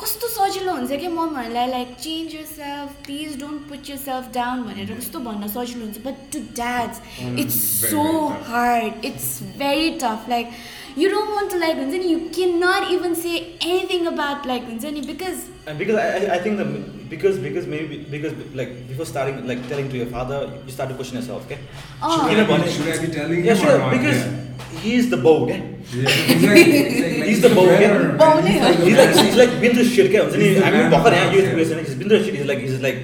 [0.00, 5.18] कस्तो सजिलो हुन्छ क्या ममहरूलाई like change yourself please don't put yourself down भनेर कस्तो
[5.20, 5.98] भन्न सजिलो हुन्छ?
[6.06, 7.00] But to dads
[7.38, 7.58] it's
[7.90, 8.04] so.
[8.48, 10.46] Hard it's very tough like
[11.03, 13.35] You don't want to like हुन्छ नि you can not even say
[13.73, 16.67] anything about like हुन्छ नि because And because I, I- I think that
[17.11, 20.97] because because maybe because like before starting like telling to your father, you start to
[20.99, 21.57] question yourself, okay?
[22.01, 22.09] Oh.
[22.11, 23.71] Should, You I know, be, should I be telling Yeah, him sure.
[23.77, 23.95] or not?
[23.95, 24.83] Because Yeah.
[24.83, 25.57] he's the bow, okay?
[25.95, 26.75] Yeah, exactly.
[26.81, 27.95] It's like, like He's the bow, bread yeah.
[27.95, 28.45] earner, Bow man.
[28.49, 30.21] नै हो। He's like he's like been through shit, okay?
[30.27, 32.13] हुन्छ नि He's the हामी man भर्खर of यहाँ the youth house, person he's been
[32.13, 32.37] through shit.
[32.41, 33.01] He's like he's like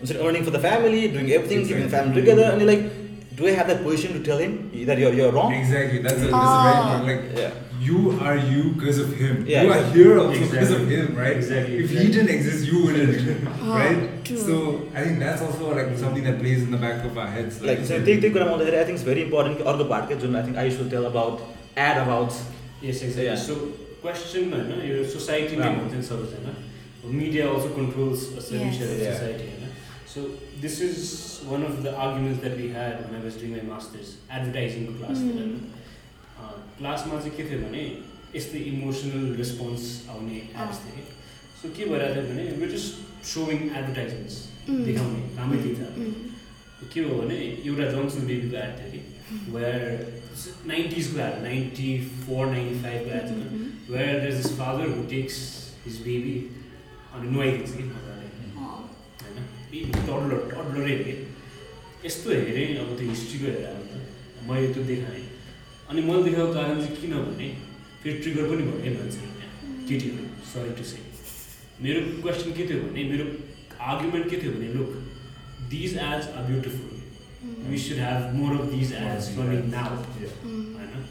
[0.00, 2.00] हुन्छ नि earning for the family, doing everything, keeping the Exactly.
[2.00, 2.88] family together, and you're like,
[3.35, 5.53] do I have the position to tell him that you're, you're wrong?
[5.53, 5.99] Exactly.
[5.99, 7.39] That's a, that's a right Like, ah.
[7.39, 7.51] yeah.
[7.79, 9.45] you are you because of him.
[9.45, 10.59] Yeah, you are here also exactly.
[10.59, 11.37] because of him, right?
[11.37, 11.75] Exactly.
[11.75, 12.05] If exactly.
[12.05, 14.25] he didn't exist, you wouldn't, ah, right?
[14.25, 14.37] True.
[14.37, 17.61] So I think that's also like something that plays in the back of our heads.
[17.61, 19.61] Like, like so take take what I think it's very important.
[19.61, 21.41] Or the part I think I should tell about
[21.75, 22.33] add about.
[22.81, 23.25] Yes, exactly.
[23.25, 23.35] Yeah.
[23.35, 23.55] So
[24.01, 24.83] question, no?
[24.83, 25.57] your society.
[25.57, 26.03] Right.
[26.03, 26.53] service, no?
[27.09, 28.77] media also controls a certain yes.
[28.77, 29.67] share of society, no?
[30.05, 31.02] So So this is
[31.50, 35.18] one of the arguments that we had one I was doing my masters एडभर्टाइजिङको class
[35.24, 35.56] थियो होइन
[36.78, 37.84] क्लासमा चाहिँ के थियो भने
[38.36, 41.04] यस्तै emotional response आउने AIDS थियो कि
[41.62, 44.80] सो के भइरहेको थियो भने we just showing advertisements Mm.
[44.86, 47.36] देखाउने कामै त्यही थियो के हो भने
[47.68, 49.86] एउटा जङ्सन बेबीको एड थियो कि where
[50.70, 51.86] नाइन्टिजको add ninety
[52.26, 53.70] four ninety फाइभको एड थियो Mm-hmm.
[53.94, 55.38] Where there is father who takes
[55.86, 56.34] his baby
[57.14, 57.88] अनि नुहाइदिन्छ कि
[59.75, 61.17] baby toddler टडलरै हेरेँ
[62.05, 65.23] यस्तो हेरेँ अब त्यो हिस्ट्रीको हेरेर अब त मैले त्यो देखाएँ
[65.89, 67.47] अनि मैले देखाएको कारण चाहिँ किनभने
[68.03, 70.99] फेरि ट्रिगर पनि भयो है मान्छेहरू त्यहाँ केटीहरू सरी टु से
[71.85, 73.25] मेरो क्वेसन के थियो भने मेरो
[73.93, 74.91] आर्ग्युमेन्ट के थियो भने look
[75.73, 76.93] these ads are beautiful
[77.71, 81.03] we should have more of these ads running now होइन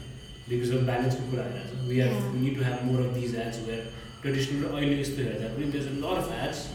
[0.49, 2.01] बिकज अफ ब्यालेन्सको कुरा हेरेर we.
[2.01, 3.85] We need to have more of these ads where
[4.23, 6.65] traditional र अहिले यस्तो हेर्दा पनि there a lot of ads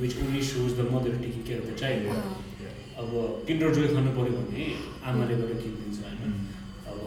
[0.00, 2.04] which only shows the mother taking care of the child
[3.02, 3.10] अब
[3.46, 4.64] किन्डर जोय खानु पऱ्यो भने
[5.10, 6.34] आमाले गएर किनिदिन्छ होइन।
[6.90, 6.98] अब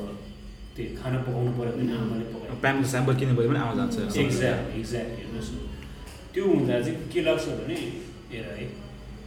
[0.76, 4.80] त्यो खाना पकाउनु पऱ्यो भने आमाले पकाउँछ प्यानको स्याम्पल किन्नु पऱ्यो भने आमा जान्छ। एक्ज्याक्टली
[4.82, 5.56] एक्ज्याक्टली होइन सो।
[6.34, 7.78] त्यो हुँदा चाहिँ के लाग्छ भने
[8.34, 8.66] हेर है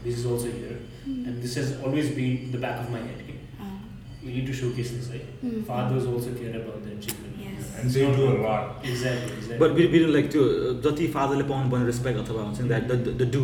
[0.05, 0.75] this is also here
[1.09, 3.77] and this has always been the back of my head कि अँ,
[4.25, 5.29] we need to showcase this, right?
[5.47, 5.61] Mm.
[5.69, 7.31] Fathers also care about their children.
[7.43, 7.58] Yes.
[7.81, 8.85] And they do a lot.
[8.93, 9.59] Exactly, exactly.
[9.61, 10.45] But बिर like त्यो
[10.85, 12.83] जति फादरले पाउनु पर्ने respect अथवा हुन्छ नि द्याट
[13.23, 13.43] द डु.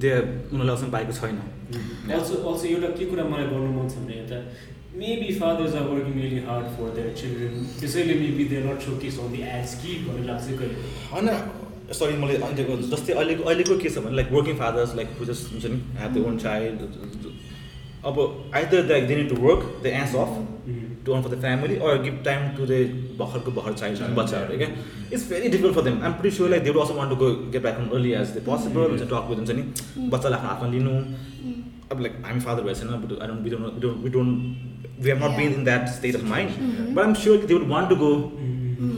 [0.00, 0.14] त्यो
[0.52, 1.42] उनीहरूले अझसम्म पाएको छैन
[1.74, 2.10] Mhm.
[2.14, 4.38] Also, also एउटा के कुरा मलाई गर्नु मन छ भने यता
[5.02, 9.30] maybe fathers are working really hard for their children त्यसैले maybe they not showcase on
[9.32, 10.76] the ads कि भन्ने लाग्छ कहिले
[11.12, 11.30] होइन
[12.00, 15.48] सरी मैले अहिलेको जस्तै अहिलेको अहिलेको के छ भने like working fathers like who just
[15.54, 16.78] हुन्छ नि ह्याभ द ओन चाइल्ड
[18.12, 18.20] अब
[18.60, 20.36] either like they need to work the ass off
[21.06, 22.80] to earn for the family or give time to the
[23.18, 24.70] भर्खरको भर्खर चाइल्ड बच्चाहरू क्या
[25.12, 27.62] it's very difficult for them I'm pretty sure like they also want to go get
[27.68, 29.64] back early as the possible हुन्छ talk with हुन्छ नि
[30.16, 30.96] बच्चालाई आफ्नो हातमा लिनु
[31.44, 31.54] Mm.
[31.92, 35.18] अब लाइक हामी फादर भएछ छैन but I don't we don't we don't we have
[35.24, 36.50] not been in that state of mind.
[36.94, 38.08] But I'm sure they would want to go.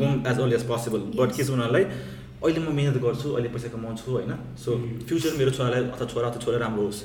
[0.00, 3.68] Home as early as possible but के छ उनीहरूलाई अहिले म मिहिनेत गर्छु अहिले पैसा
[3.74, 4.32] कमाउँछु होइन?
[4.64, 5.02] So Mm.
[5.08, 7.02] फ्युचर मेरो छोरालाई अथवा छोरा अथवा छोरा राम्रो होस्.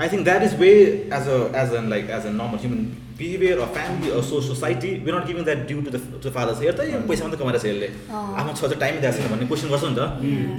[0.00, 0.72] I think that is way
[1.18, 2.82] as a as an like as a normal human
[3.18, 6.60] behaviour or family or so society we not giving that due to the to fathers
[6.62, 9.46] हेर त यो पैसा मात्रै कमाएर छ यसले। आफ्नो छोरा चाहिँ टाइम दिएको छैन भन्ने
[9.52, 10.00] क्वेसन गर्छ नि त.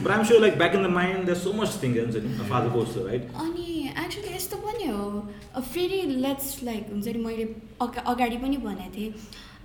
[0.04, 2.70] But I'm sure like back in the mind that so much thing हुन्छ नि फादर
[2.78, 3.68] गोस् राइट अनि
[4.06, 5.04] एक्चुली यस्तो पनि हो
[5.74, 7.46] फेरि लेट्स लाइक हुन्छ नि मैले
[7.88, 9.14] अगा अगाडि पनि भनेको थिएँ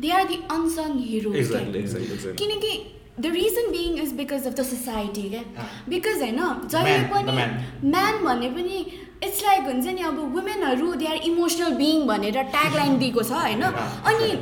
[0.02, 2.72] they are the unsung hero किनकि
[3.20, 5.42] the reason being is because of the society क्या.
[5.88, 7.52] बिकज होइन जहिले पनि man.
[7.92, 8.78] म्यान भन्ने पनि
[9.22, 13.32] इट्स लाइक हुन्छ नि अब वुमेनहरू दे आर इमोसनल बिङ भनेर ट्याग लाइन दिएको छ
[13.44, 13.62] होइन?
[13.62, 14.32] अनि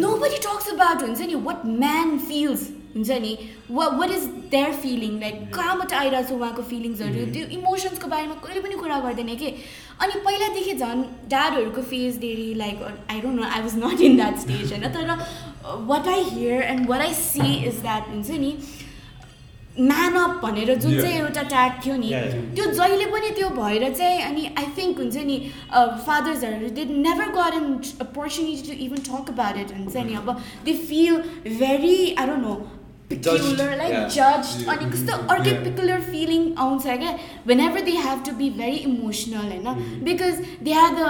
[0.00, 3.36] नो बडी टक्स अबाउट हुन्छ नि वाट म्यान फिल्स हुन्छ नि?
[3.70, 8.60] वा what is their feeling like कहाँबाट आइरहेको छ उहाँको फिलिङ्सहरू त्यो इमोसन्सको बारेमा कहिले
[8.66, 9.54] पनि कुरा गर्दैन कि?
[10.00, 14.38] अनि पहिलादेखि झन् ड्याडहरूको फेस धेरै like I don't know I was not in that
[14.44, 14.88] stage होइन?
[14.94, 15.04] तर
[15.90, 18.56] what I hear and what I see is that हुन्छ नि
[19.80, 21.18] म्यान अप भनेर जुन चाहिँ.
[21.18, 22.08] एउटा ट्याग थियो नि.
[22.56, 25.38] त्यो जहिले पनि त्यो भएर चाहिँ अनि आई थिङ्क हुन्छ नि
[25.76, 30.30] फादर्सहरू they never got an opportunity to even talk about it हुन्छ नि अब
[30.64, 31.16] they feel
[31.58, 32.54] very I don't know
[33.08, 33.94] peculiar like.
[34.08, 35.52] जज अनि कस्तो अर्कै.
[35.64, 37.10] पिक्युलर फिलिङ आउँछ क्या
[37.60, 41.00] whenever they have to be very emotional होइन because they are the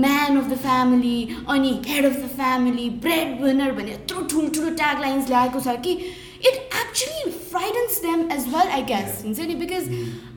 [0.00, 1.18] man of the family
[1.48, 5.92] अनि head of the family bread winner भनेर यत्रो ठुल्ठुलो ट्याग लाइन्स ल्याएको छ कि
[5.92, 9.89] it actually Frightens them as well I guess हुन्छ नि बिकज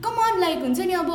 [0.05, 1.11] कम अन लाइक हुन्छ नि अब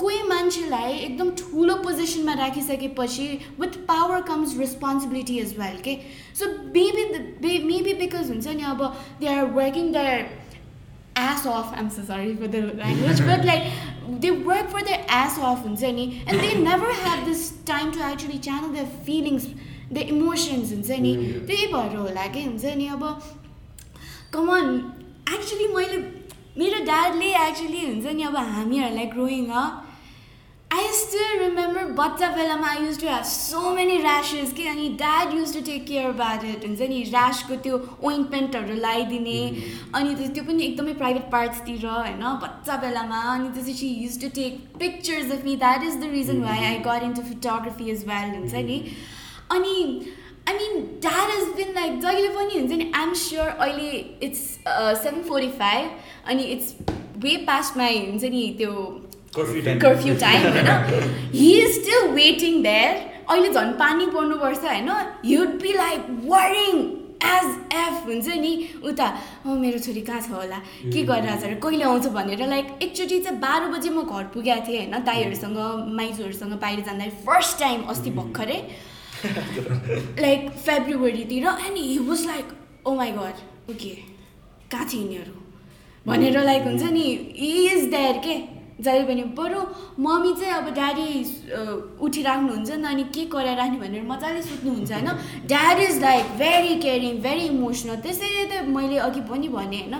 [0.00, 3.26] कोही मान्छेलाई एकदम ठुलो पोजिसनमा राखिसकेपछि
[3.60, 5.98] with power comes responsibility as well के
[6.38, 8.86] सो मेबी मेबी बिकज हुन्छ नि अब
[9.20, 10.30] they are working their
[11.14, 11.72] ass off.
[11.74, 13.64] I'm so sorry for the language, but like
[14.20, 18.02] they work for their ass off and Zeni, and they never have this time to
[18.02, 19.48] actually channel their feelings,
[19.90, 21.16] their emotions and Zeni.
[21.16, 21.46] Mm.
[21.46, 23.04] त्यही भएर होला कि हुन्छ नि अब
[24.32, 24.95] common
[25.33, 25.97] actually मैले
[26.59, 29.83] मेरो ड्याडले actually हुन्छ नि अब हामीहरूलाई growing up
[30.73, 35.33] I still remember बच्चा बेलामा I use to have so many rashes कि अनि dad
[35.33, 37.01] use to take care about it हुन्छ नि?
[37.11, 37.77] ऱ्यासको त्यो
[38.09, 39.37] ओइन्टमेन्टहरू लगाइदिने
[39.95, 42.23] अनि त्यो- त्यो पनि एकदमै प्राइभेट पार्ट्सतिर होइन?
[42.43, 46.65] बच्चा बेलामा अनि त्यसपछि use to take pictures of me that is the reason why
[46.71, 48.79] I got into photography as well हुन्छ नि?
[49.57, 49.75] अनि
[50.49, 53.89] I mean that is been like जहिले पनि हुन्छ नि आइएम स्योर अहिले
[54.27, 54.39] इट्स
[55.03, 55.89] सेभेन फोर्टी फाइभ
[56.33, 56.75] अनि इट्स
[57.25, 58.71] वे पास्ट माई हुन्छ नि त्यो
[59.81, 60.67] कर्फ्यू टाइम होइन
[61.33, 62.95] he is still waiting there
[63.29, 64.89] अहिले झन् पानी पर्नुपर्छ होइन?
[65.25, 66.77] You'd be like worrying
[67.27, 68.51] as f हुन्छ नि?
[68.83, 69.05] उता
[69.45, 70.57] "अँ, मेरो छोरी कहाँ छ होला?
[70.93, 74.77] के गरिरहेछ र कहिले आउँछ भनेर लाइक एकचोटि चाहिँ बाह्र बजी म घर पुगेको थिएँ
[74.79, 75.03] होइन?
[75.05, 75.57] दाईहरूसँग
[75.97, 78.59] माइजूहरूसँग बाहिर जाँदाखेरि फर्स्ट टाइम अस्ति भर्खरै।
[79.25, 82.53] Like फेब्रुअरीतिर and he was like
[82.87, 83.89] oh my God okay
[84.71, 85.33] कहाँ थियो यिनीहरू?
[86.07, 88.35] भनेर लाइक हुन्छ नि इज देयर के?
[88.83, 89.61] जहिले पनि बरु
[90.03, 91.07] मम्मी चाहिँ अब ड्याडी
[92.05, 95.09] उठिराख्नुहुन्छ नि अनि के कराइराख्ने भनेर मजाले सुत्नुहुन्छ होइन?
[95.47, 99.95] Dad is like very caring very emotional त्यसैले त मैले अघि पनि भने होइन?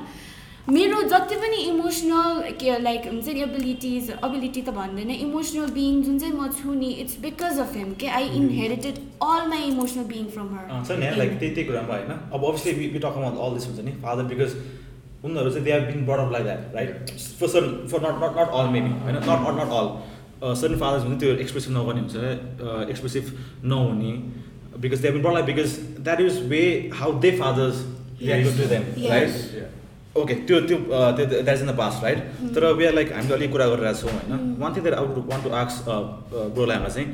[0.67, 6.17] मेरो जति पनि इमोसनल के लाइक हुन्छ नि एबिलिटिज एबिलिटी त भन्दैन इमोसनल बिङ जुन
[6.19, 10.25] चाहिँ म छु नि इट्स बिकज अफ हिम के I inherited all my emotional being
[10.33, 13.55] from her छ नि लाइक त्यही त्यही कुरामा होइन अब obviously we talk about all
[13.59, 14.57] this हुन्छ नि फादर बिकज
[15.23, 18.37] उनीहरू चाहिँ they are been brought up like that right for certain for not not
[18.41, 19.15] not all maybe होइन?
[19.15, 23.33] Not not not all certain fathers हुन्छ त्यो एक्सप्रेसिभ नगर्ने हुन्छ expressive
[23.71, 24.13] नहुने
[24.83, 26.61] because they been brought like because that is way
[26.99, 27.83] how they fathers
[28.21, 28.83] react to them.
[29.09, 29.75] Right
[30.21, 30.77] okay त्यो त्यो
[31.17, 32.19] त्यो that is in the past right
[32.55, 35.17] तर we are like हामीले अलिक कुरा गरिरहेको छौँ होइन। One thing that I would
[35.31, 37.07] want to आक्स ब्रोलाई हामीलाई चाहिँ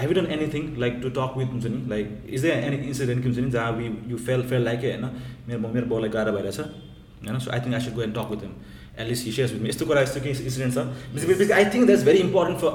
[0.00, 3.22] have you done anything like to talk with हुन्छ नि like is the any incident
[3.22, 5.04] के हुन्छ नि जहाँ we you fail fail like होइन?
[5.48, 7.38] मेरो मेरो बाउलाई गाह्रो भइरहेछ होइन?
[7.38, 8.54] So I think I should go and talk with him
[8.98, 10.78] at least he shares with यस्तो कुरा यस्तो केही इन्सिडेन्ट छ?
[11.14, 12.72] Basically I think that's very important for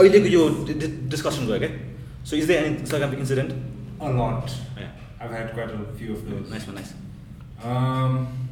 [0.00, 0.42] अहिलेको यो
[1.14, 1.72] डिस्कसन भयो क्या
[2.30, 3.52] so is the any some incident
[3.98, 4.50] A lot.
[4.78, 4.88] Yeah.
[5.18, 6.48] I've had quite a few of those.
[6.50, 6.88] Nice nice
[7.62, 8.48] Um,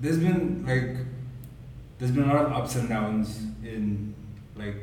[0.00, 0.96] there's been like
[1.98, 4.14] there's been a lot of ups and downs in
[4.56, 4.76] like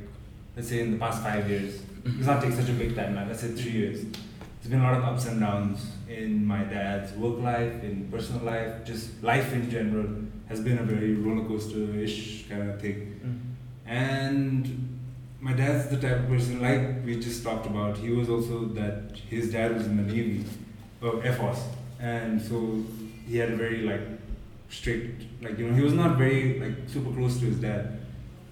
[0.56, 1.82] let's say in the past five years.
[2.06, 3.28] Let's not take such a big timeline.
[3.28, 4.04] Let's say three years.
[4.04, 8.44] There's been a lot of ups and downs in my dad's work life, in personal
[8.44, 10.08] life, just life in general
[10.48, 13.20] has been a very roller coaster-ish kind of thing.
[13.24, 13.90] Mm-hmm.
[13.90, 15.00] And
[15.40, 17.98] my dad's the type of person like we just talked about.
[17.98, 20.46] He was also that his dad was in the navy,
[21.02, 21.64] or Air Force,
[22.12, 22.58] and so
[23.28, 24.02] he had a very like
[24.70, 28.00] strict, like you know, he was not very like super close to his dad,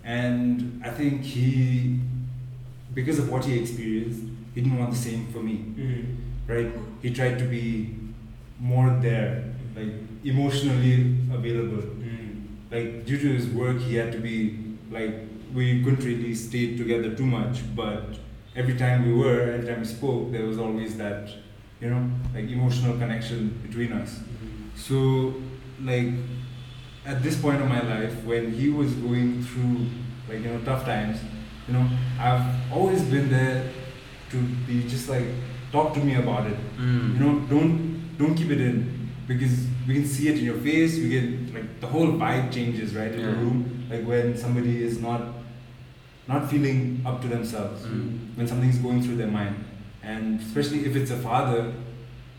[0.04, 2.00] and I think he,
[2.94, 4.22] because of what he experienced,
[4.56, 6.06] he didn't want the same for me, Mm.
[6.48, 6.72] right?
[7.02, 7.96] He tried to be
[8.60, 9.32] more there,
[9.76, 10.96] like emotionally
[11.38, 12.36] available Mm.
[12.72, 14.36] like due to his work he had to be
[14.98, 15.16] like
[15.58, 18.20] we couldn't really stay together too much but
[18.62, 21.34] every time we were every time we spoke there was always that
[21.84, 22.04] you know
[22.36, 24.78] like emotional connection between us Mm.
[24.88, 24.98] so
[25.91, 26.10] like
[27.12, 29.76] at this point of my life when he was going through
[30.30, 31.17] like you know tough times
[31.67, 31.86] you know
[32.28, 32.46] i've
[32.80, 33.58] always been there
[34.32, 35.28] to be just like
[35.76, 37.13] talk to me about it Mm.
[37.15, 37.74] you know don't
[38.22, 38.78] don't keep it in
[39.28, 39.54] because
[39.88, 41.26] we can see it in your face we get
[41.58, 43.60] like the whole vibe changes right in the room
[43.91, 45.22] like when somebody is not
[46.28, 48.10] not feeling up to themselves Mm.
[48.38, 49.56] when something's going through their mind
[50.04, 51.74] and especially if it's a father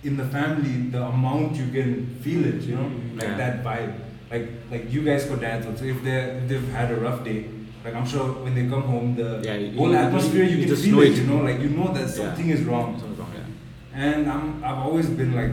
[0.02, 3.36] in the family the amount you can feel it you know like Yeah.
[3.42, 3.92] that vibe
[4.30, 7.46] like like you guys got dads also if they if they've had a rough day
[7.84, 10.76] like i'm sure when they come home the Yeah, whole you- atmosphere you, you can
[10.76, 11.16] feel it, it.
[11.18, 12.20] you know like you know that Yeah.
[12.20, 14.04] something is wrong Something's wrong, yeah.
[14.04, 15.52] and I'm, I've always been like,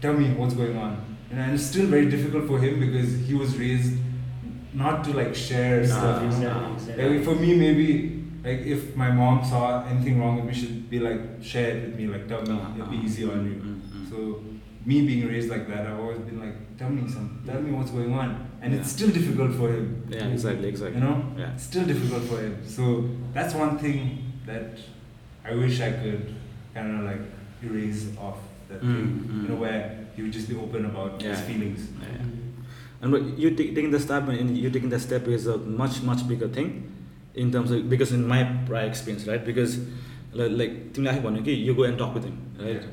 [0.00, 0.92] tell me what's going on.
[1.30, 3.94] And it's still very difficult for him because he was raised
[4.72, 6.22] not to like share stuff.
[6.22, 6.72] You know?
[6.74, 7.08] exactly.
[7.18, 8.13] Like for me, maybe
[8.44, 11.96] like if my mom saw anything wrong with me, she'd be like, share it with
[11.96, 13.56] me, like tell me, it'll be easy on you.
[13.56, 14.10] Mm, mm.
[14.10, 14.44] So
[14.84, 17.90] me being raised like that, I've always been like, tell me some, tell me what's
[17.90, 18.46] going on.
[18.60, 18.80] And Yeah.
[18.80, 20.02] it's still difficult for him.
[20.10, 21.00] Yeah, exactly, exactly.
[21.00, 21.52] You know, Yeah.
[21.54, 22.56] it's still difficult for him.
[22.66, 24.78] So that's one thing that
[25.44, 26.34] I wish I could
[26.74, 27.22] kind of like
[27.62, 29.06] erase off that Mm, thing.
[29.28, 29.42] mm.
[29.42, 31.88] You know, where he would just be open about his feelings.
[32.00, 32.26] Yeah.
[33.02, 36.26] And you take, taking the step and you taking the step is a much much
[36.28, 36.70] bigger thing
[37.42, 39.72] in terms of because in my prior experience right because
[40.40, 42.92] li- like तिमीले आफै भन्यो कि you go and talk with him right Yeah.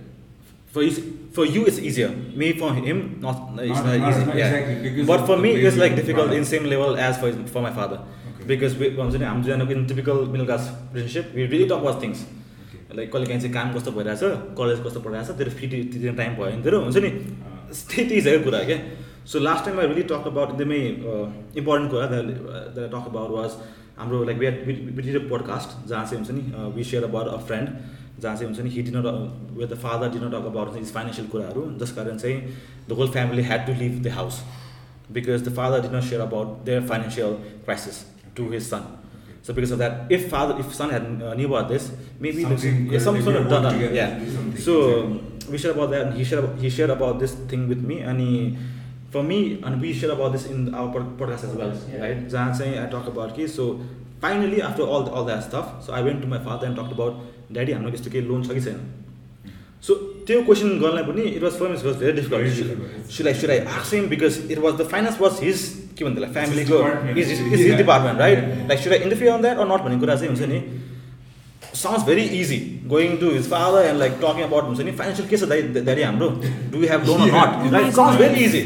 [0.76, 0.92] for you
[1.38, 2.10] for you it's easier
[2.42, 5.44] me for him not it's Not- not, not- easy not yeah exactly, but for the
[5.46, 8.00] me it's like difficult in same level as for his, for my father
[8.30, 8.46] Okay.
[8.54, 12.00] because we भन्छ नि हाम्रो दुईजनाको in typical middle class relationship we really talk about
[12.06, 12.22] things.
[13.00, 14.20] Like कहिले काहीँ चाहिँ काम कस्तो भइरहेछ
[14.60, 17.12] कलेज कस्तो पढिरहेछ तेरो फ्री तिर्ने टाइम भयो भने तेरो हुन्छ नि
[17.72, 18.78] Uh, त्यति हिजोको कुरा क्या
[19.32, 20.80] so last time I really talk about एकदमै
[21.62, 23.52] इम्पोर्टेन्ट कुरा द टक अबाउट वाज
[23.98, 26.42] हाम्रो लाइक वि पोडकास्ट जहाँ चाहिँ हुन्छ नि
[26.76, 27.70] विेयर अबाउट अ फ्रेन्ड
[28.22, 29.08] जहाँ चाहिँ हुन्छ नि he dinner
[29.54, 32.42] with the father dinner about is financial कुराहरू जस कारण चाहिँ
[32.90, 34.42] the whole family had to leave the house
[35.12, 37.34] because the father dinner share about their financial
[37.66, 38.04] crisis
[38.38, 38.84] to his son
[39.48, 41.80] so because of that if father if son Heidi
[44.62, 44.80] so
[45.50, 48.30] विय about he share about this thing with me अनि
[49.14, 49.38] for me,
[49.70, 52.04] and we shared about this in our pod- podcast as well, Yeah.
[52.06, 52.20] right?
[52.34, 53.66] जहाँ चाहिँ I talk about कि so
[54.26, 57.22] finally after all all that stuff, so I went to my father and talked about,
[57.58, 58.80] daddy हाम्रो यस्तो केही loan छ कि छैन
[59.88, 59.94] so
[60.28, 63.94] त्यो क्वेसन गर्नलाई पनि it was for it was very Very difficult I I ask
[63.94, 65.64] him because it was the finance was his
[65.98, 66.78] के त्यसलाई फ्यामिलीको.
[67.22, 67.76] Is is his.
[67.78, 68.44] Department right.
[68.70, 70.62] Like should I interfere on that or not भन्ने कुरा चाहिँ हुन्छ नि
[71.82, 72.58] sounds very easy
[72.94, 76.04] going to his father and like talking about हुन्छ नि फाइनेन्सियल के छ दाइ दाइ
[76.04, 76.30] हाम्रो
[76.76, 77.66] do have loan or Yeah.
[77.66, 78.62] Not right sounds very easy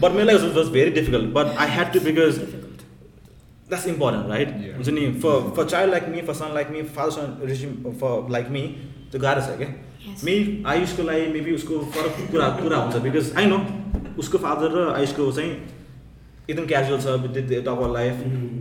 [0.00, 2.38] but मेरो लागि was very difficult but I had to because
[3.68, 4.48] that's important right.
[4.76, 8.30] हुन्छ नि for for child like me for son like me father son रिसिम for
[8.32, 8.62] like me
[9.12, 9.68] त्यो गाह्रो छ क्या.
[10.24, 10.34] मे
[10.70, 13.58] आयुषको लागि maybe उसको फरक कुरा कुरा हुन्छ बिकज आई नो
[14.18, 15.52] उसको फादर र आयुषको चाहिँ
[16.50, 17.36] एकदम क्याजुअल छ with
[17.68, 18.52] top life Mhm.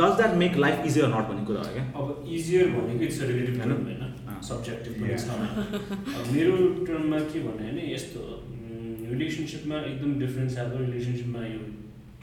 [0.00, 2.06] Does that make life easier not भन्ने कुरा हो क्या अब
[2.38, 4.94] इजियर भनेको इट्स रिलेटिभ होइन। सब्जेक्टिभ
[6.32, 8.20] मेरो टर्ममा के भने होइन यस्तो
[9.10, 11.60] रिलेसनसिपमा एकदम डिफ्रेन्स आएको रिलेसनसिपमा यो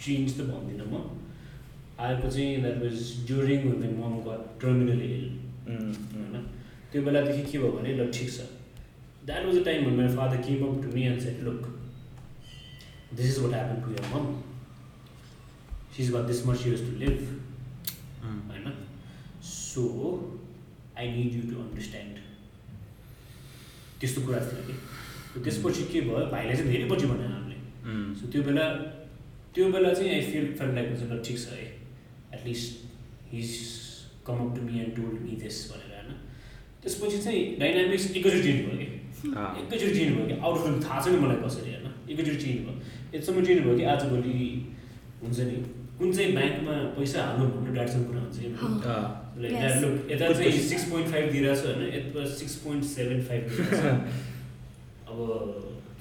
[0.05, 0.95] चेन्ज त भन्दिनँ म।
[2.05, 5.25] आएको चाहिँ that was during when mom got terminal ill
[5.67, 6.35] होइन?
[6.91, 8.39] त्यो बेलादेखि के भयो भने ल ठिक छ।
[9.25, 11.61] द्याट वाज द टाइम मेरो father came up to me and said look
[13.13, 14.25] this is what happen to your mom
[15.95, 17.17] she is got this much use to live
[18.23, 18.65] होइन?
[19.43, 19.83] So
[20.97, 22.15] I need you to understand
[23.99, 24.73] त्यस्तो कुरा थियो कि।
[25.43, 26.25] त्यसपछि के भयो?
[26.31, 27.57] भाइले चाहिँ धेरै पछि भने हामीले.
[28.19, 28.65] सो त्यो बेला
[29.55, 31.67] त्यो बेला चाहिँ आई फिल फेल लाइक हुन्छ ल ठिक छ है।
[32.35, 33.51] At least his
[34.27, 36.09] come up to me and told me this भनेर होइन।
[36.83, 38.87] त्यसपछि चाहिँ डाइनामिक्स एकैचोटि चेन्ज भयो कि.
[39.61, 40.35] एकैचोटि चेन्ज भयो कि?
[40.41, 42.75] आउट अफ थाहा छैन मलाई कसरी होइन। एकैचोटि चेन्ज भयो।
[43.15, 44.35] यतिसम्म चेन्ज भयो कि आजभोलि
[45.23, 45.57] हुन्छ नि
[45.99, 48.47] कुन चाहिँ ब्याङ्कमा पैसा हाल्नु भन्नु डाटसम्म कुरा हुन्छ कि?
[50.13, 50.51] यता चाहिँ.
[50.69, 54.23] सिक्स पोइन्ट फाइभ दिइरहेको छ होइन। यता सिक्स पोइन्ट सेभेन फाइभ दिइरहेको छ।
[55.14, 55.18] अब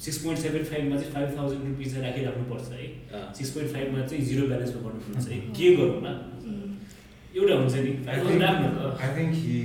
[0.06, 2.88] सिक्स पोइन्ट सेभेन फाइभमा चाहिँ फाइभ थाउजन्ड रुपिज चाहिँ राखिराख्नुपर्छ है
[3.20, 3.22] Ah.
[3.38, 6.14] सिक्स पोइन्ट फाइभमा चाहिँ जिरो ब्यालेन्समा गर्नुपर्छ है के गरौँ होला
[7.40, 9.58] एउटा हुन्छ नि I फाइभ think, थाउजन्ड राख्नु त I think he,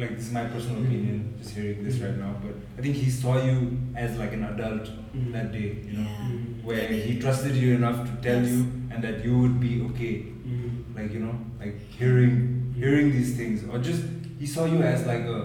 [0.00, 3.10] like this is my personal opinion, just hearing this right now, but I think he
[3.18, 3.56] saw you
[4.04, 5.30] as like an adult Mhm.
[5.36, 6.26] that day, you know, Yeah.
[6.26, 6.66] Mhm.
[6.70, 8.52] where he trusted you enough to tell Yes.
[8.56, 10.12] you and that you would be okay,
[10.52, 10.76] Mhm.
[10.98, 12.36] like you know, like hearing
[12.82, 14.04] hearing these things, or just
[14.42, 15.40] he saw you as like a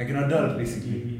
[0.00, 1.00] like an adult basically.
[1.00, 1.13] Mhm.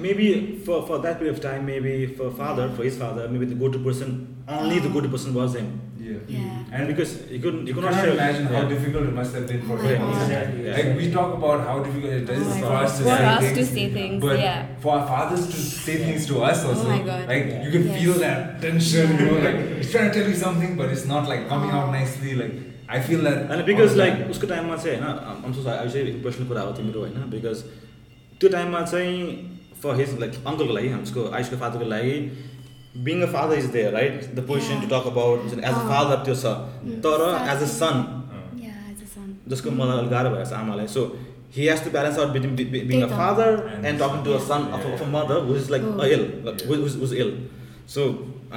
[0.00, 0.26] Maybe
[0.64, 3.78] for, for that period of time, maybe for father, for his father, maybe the go-to
[3.80, 5.80] person, only the go-to person was him.
[6.00, 6.18] Yeah.
[6.28, 6.64] Yeah.
[6.78, 8.12] And because you couldn't, you you could not cannot share.
[8.14, 8.68] imagine how yeah.
[8.68, 10.02] difficult it must have been for Oh him.
[10.02, 10.22] my God.
[10.22, 10.64] Exactly.
[10.66, 10.76] Yeah.
[10.76, 12.84] Like we talk about how difficult it is Oh my for God.
[12.84, 14.66] us to For say us things, to say things, but yeah.
[14.84, 17.26] for our fathers to say things to us Oh also, my God.
[17.32, 17.64] like Yeah.
[17.64, 17.98] you can Yes.
[18.02, 21.28] feel that tension, you know, like he's trying to tell you something, but it's not
[21.32, 21.96] like coming out Oh.
[21.98, 22.34] nicely.
[22.42, 22.52] Like
[22.88, 23.50] I feel that.
[23.50, 24.30] अनि because all the like time.
[24.36, 27.64] उसको टाइममा चाहिँ होइन अम so अहिले चाहिँ इम्प्रेसनल कुरा हो तिम्रो होइन बिकज
[28.40, 29.50] त्यो टाइममा चाहिँ
[29.83, 32.15] फर हिज लाइक अङ्कलको लागि उसको आयुषको फादरको लागि
[33.07, 36.35] being a father is there right the position to talk about as a father त्यो
[36.43, 36.53] छ
[37.07, 39.27] तर as a son Uh, Yeah, as a son.
[39.51, 41.03] जसको मलाई अलिक गाह्रो भएछ आमालाई so
[41.57, 44.33] he has to balance out between be- be- being a father And and talking to
[44.39, 46.09] a son of, a- of a mother who is like Oh.
[46.15, 47.31] ill, like, who, who's, who's ill.
[47.93, 48.03] So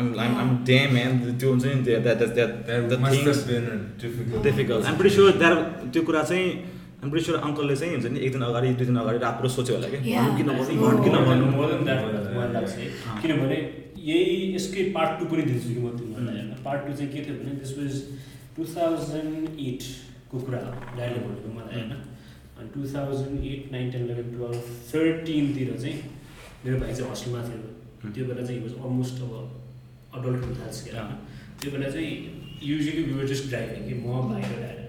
[0.01, 1.15] I'm, I'm, I'm damn man.
[1.41, 2.53] त्यो हुन्छ नि that that that
[2.91, 3.67] that must things have been
[4.05, 4.43] difficult.
[4.49, 4.91] difficult.
[4.91, 5.57] I'm pretty sure that
[5.95, 6.47] त्यो कुरा चाहिँ
[7.03, 9.75] I'm pretty sure अङ्कलले चाहिँ हुन्छ नि एक दिन अगाडि दुई दिन अगाडि रात सोच्यो
[9.77, 9.99] होला कि?
[10.39, 10.49] किन
[11.87, 12.03] that,
[12.53, 13.23] लाग्छ है yeah.
[13.23, 13.57] किनभने
[14.09, 16.53] यही यसकै पार्ट टू पनि दिन्छु कि म तिमीहरूलाई होइन?
[16.67, 17.95] पार्ट टू चाहिँ के थियो भने दिस वाज
[18.57, 21.91] टु थाउजन्ड एटको कुरा हो ड्याडीले भनेको मलाई होइन?
[22.59, 24.61] अनि two thousand eight nine ten eleven twelve
[24.93, 25.97] थर्टिनतिर चाहिँ
[26.67, 29.33] मेरो भाइ चाहिँ हस्टेलमा थियो। त्यो बेला चाहिँ वाज अलमोस्ट अब
[30.21, 31.19] अडल्ट हुन थाल्छ होइन
[31.63, 32.15] त्यो बेला चाहिँ
[32.71, 34.82] usually we were just driving कि म भाइ र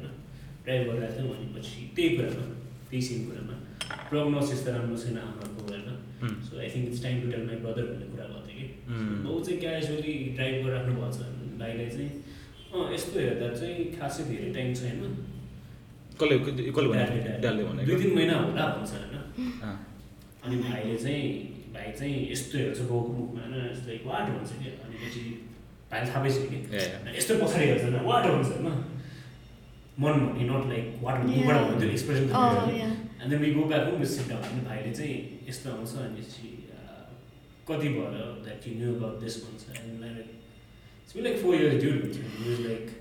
[0.64, 2.46] ड्राइभ गरिरहेको थियौँ भनेपछि त्यही कुरामा
[2.90, 3.56] त्यही सेम कुरामा
[4.10, 5.88] प्रोग्नोसिस त राम्रो छैन आमाको होइन.
[6.48, 8.66] So I think it's time to tell my brother भन्ने कुरा गर्थेँ कि.
[9.26, 11.20] बाउ चाहिँ क्याजुअली ड्राइभ गरिराख्नु भएको छ।
[11.62, 12.12] भाइलाई चाहिँ
[12.74, 15.02] अँ यस्तो हेर्दा चाहिँ खासै धेरै टाइम छैन।
[17.86, 19.16] दुई तिन महिना होला भन्छ होइन.
[20.46, 21.28] अनि भाइले चाहिँ
[21.76, 24.70] भाइ चाहिँ यस्तो हेर्छ बाउको मुखमा होइन यस्तो वाट भन्छ कि?
[24.86, 25.22] अनिपछि
[25.92, 26.58] भाइले थाहा पाइसक्यो कि.
[26.98, 28.68] अनि यस्तो पछाडि हेर्छ वाट भन्छ होइन?
[30.05, 31.37] मन भन्ने नट लाइक वाट Yeah.
[31.37, 32.93] मुखबाट भन्यो त्यो expression Oh, yeah.
[33.23, 35.17] And then we go back home sit down अनि भाइले चाहिँ
[35.49, 36.23] यस्तो आउँछ अनि
[37.69, 40.17] कति भयो that you knew about this भन्छ and like
[41.05, 42.95] it's like four years dude भन्छ like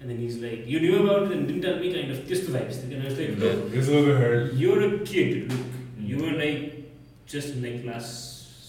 [0.00, 2.82] and then is like you knew about and didn't tell me kind of त्यस्तो भाइब्स
[2.82, 3.18] थियो किन Yeah.
[3.18, 4.54] Like It was a little bit hurt.
[4.62, 5.78] you're a kid look
[6.10, 6.66] you were like
[7.34, 8.06] just in like class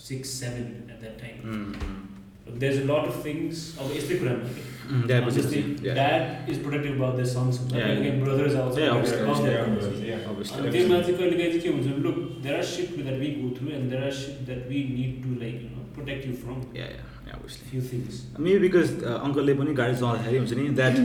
[0.07, 1.99] six seven at that time Mm, mm.
[2.45, 5.94] Look, there's a lot of things अब यस्तै कुरामा कि Mm, Yeah, but Obviously, yeah.
[6.00, 7.98] dad is protective about their sons but Yeah, yeah.
[8.00, 10.00] again brothers are also Yeah, obviously, of their Yeah, brothers.
[10.10, 10.30] yeah.
[10.30, 10.60] Obviously.
[10.62, 13.50] अनि त्यसमा चाहिँ कहिले काहीँ चाहिँ के हुन्छ look there are shit that we go
[13.58, 16.58] through and there are shit that we need to like you know protect you from
[16.78, 17.64] Yeah, yeah, yeah, obviously.
[17.70, 21.00] Few things Maybe because uh, अङ्कलले पनि गाडी चलाउँदाखेरि हुन्छ नि that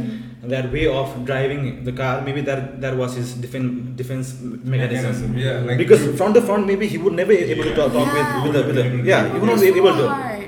[0.54, 4.34] that way of driving the car maybe that that was his defence defence
[4.76, 8.14] mechanism Yeah, like because from the front maybe he would never able to talk, talk
[8.20, 10.41] with, with the, with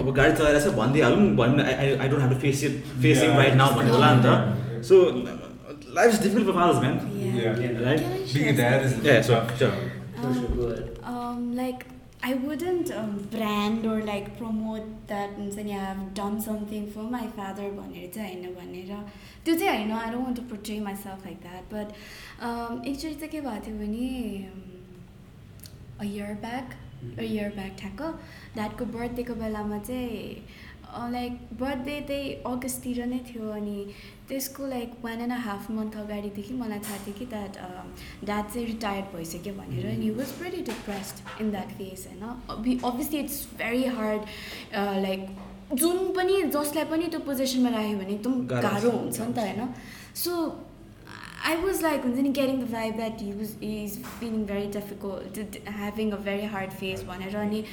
[0.00, 3.28] अब गाडी चलाएर चाहिँ भनिदिइहालौँ भन्नु I I don't have to face it face it
[3.28, 3.36] Yeah.
[3.42, 4.96] Right now भन्ने होला नि त so
[6.00, 6.98] life is difficult for fathers man?
[7.38, 9.58] Can I being a share dad is Yeah, sure, tough.
[9.58, 9.72] sure.
[10.20, 10.86] For sure, go ahead.
[11.12, 11.84] Um, like
[12.28, 17.04] I wouldn't um, brand or like promote that हुन्छ नि I have done something for
[17.12, 18.90] my father भनेर चाहिँ होइन भनेर
[19.44, 21.94] त्यो चाहिँ होइन I don't want to portray myself like that but
[22.48, 24.10] um, एकचोटि चाहिँ के भएको थियो भने
[24.50, 24.66] um,
[26.06, 26.34] a year
[27.32, 28.00] year back ठ्याक्क।
[28.54, 30.12] ड्याडको बर्थडेको बेलामा चाहिँ
[31.12, 33.78] लाइक बर्थडे त्यही अगस्ततिर नै थियो अनि
[34.28, 37.58] त्यसको like one and half month अगाडिदेखि मलाई थाहा थियो कि द्याट
[38.24, 43.18] ड्याड चाहिँ रिटायर्ड भइसक्यो भनेर and he was very depressed in that phase होइन। Obviously
[43.18, 44.22] it's very hard
[45.04, 45.28] like
[45.74, 49.74] जुन पनि जसलाई पनि त्यो पोजिसनमा राख्यो भने एकदम गाह्रो। हुन्छ। नि त होइन।
[50.16, 50.32] So
[51.45, 55.57] आई वाज लाइक हुन्छ नि getting the vibe that he was is feeling very difficult
[55.77, 57.63] having a very hard face भनेर अनि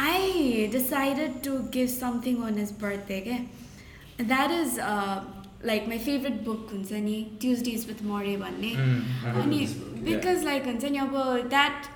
[0.00, 3.38] I decided to give something on his birthday क्या
[4.24, 4.78] that is
[5.66, 9.58] like my favourite book हुन्छ नि ट्युजडेज with मरे भन्ने Mm, अनि
[10.04, 11.12] because like हुन्छ नि अब
[11.48, 11.86] that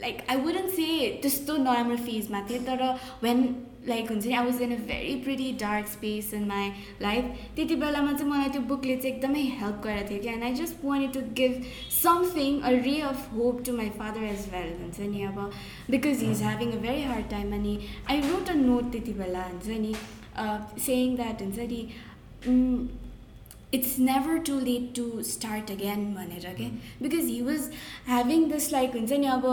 [0.00, 0.86] like I wouldn't say
[1.22, 2.82] त्यस्तो नराम्रो फेजमा थिएँ तर
[3.22, 3.42] वेन
[3.87, 6.69] लाइक हुन्छ नि I was in a very pretty dark space in my
[7.01, 10.53] life त्यति बेलामा चाहिँ मलाई त्यो बुकले चाहिँ एकदमै हेल्प गरेको थियो कि and I
[10.53, 11.63] just wanted to give
[12.01, 15.39] something a ray of hope to my father as well हुन्छ नि अब
[15.89, 17.79] because he is having a very hard time अनि
[18.09, 19.95] आई रोट अ नोट त्यति बेला हुन्छ नि
[20.85, 21.81] सेयिङ द्याट हुन्छ नि
[23.74, 26.66] It's never too late to start again भनेर के
[27.02, 27.70] because he was
[28.08, 29.46] having this like हुन्छ नि अब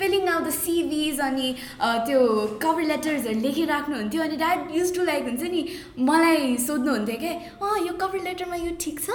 [0.00, 1.48] feeling out the सिभिज अनि
[2.08, 2.20] त्यो
[2.62, 5.64] कभर लेटर्सहरू लेखिराख्नुहुन्थ्यो अनि द्याट युज टु लाइक हुन्छ नि
[6.10, 7.32] मलाई सोध्नुहुन्थ्यो क्या
[7.62, 9.08] अँ यो कभर लेटरमा यो ठिक छ?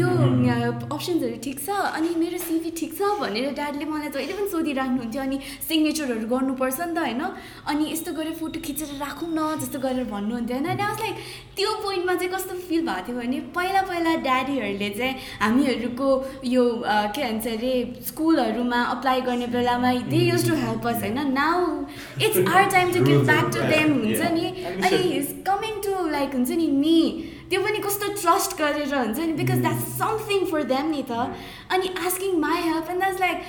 [0.00, 1.78] यो अप्सन्सहरू ठिक छ?
[1.96, 3.10] अनि मेरो सिभी ठिक छ?
[3.20, 7.22] भनेर ड्याडले मलाई जहिले पनि सोधिराख्नुहुन्थ्यो अनि सिग्नेचरहरू गर्नुपर्छ नि त होइन?
[7.70, 10.68] अनि यस्तो गरेर फोटो खिचेर राखौँ न जस्तो गरेर भन्नुहुन्थ्यो होइन?
[10.72, 11.16] अनि लाइक
[11.56, 16.08] त्यो पोइन्टमा चाहिँ कस्तो फिल भएको थियो भने पहिला पहिला ड्याडीहरूले चाहिँ हामीहरूको
[16.54, 16.64] यो
[17.14, 17.72] के भन्छ अरे
[18.08, 21.66] स्कुलहरूमा अप्लाई गर्ने बेलामा they use to help us होइन now
[22.26, 26.34] it's our time to give back to them हुन्छ नि अनि इज कमिङ टु लाइक
[26.34, 27.00] हुन्छ नि मी
[27.50, 31.28] त्यो पनि कस्तो ट्रस्ट गरेर हुन्छ नि because that's something for them नि त
[31.76, 33.44] अनि asking my help and that's like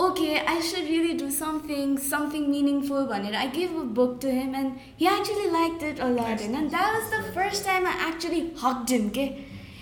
[0.00, 4.54] okay I should really do something something meaningful भनेर I give a book to him
[4.56, 8.40] and he actually like it a lot होइन that was the first time I actually
[8.64, 9.28] hugged him के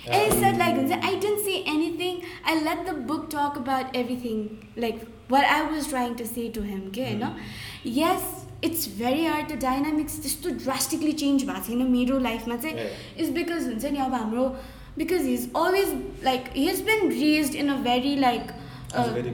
[0.09, 2.21] And he said like हुन्छ I didn't say anything.
[2.45, 4.39] I let the book talk about everything,
[4.77, 6.82] like what I was trying to say to him.
[6.98, 7.36] के होइन
[8.00, 8.22] yes
[8.68, 13.24] it's very hard the dynamics त्यस्तो drastically change भएको छैन मेरो लाइफमा चाहिँ Yeah.
[13.26, 14.46] is because हुन्छ नि अब हाम्रो
[14.98, 15.94] because he's always
[16.30, 18.52] like he has been raised in a very like
[18.96, 19.32] uh, very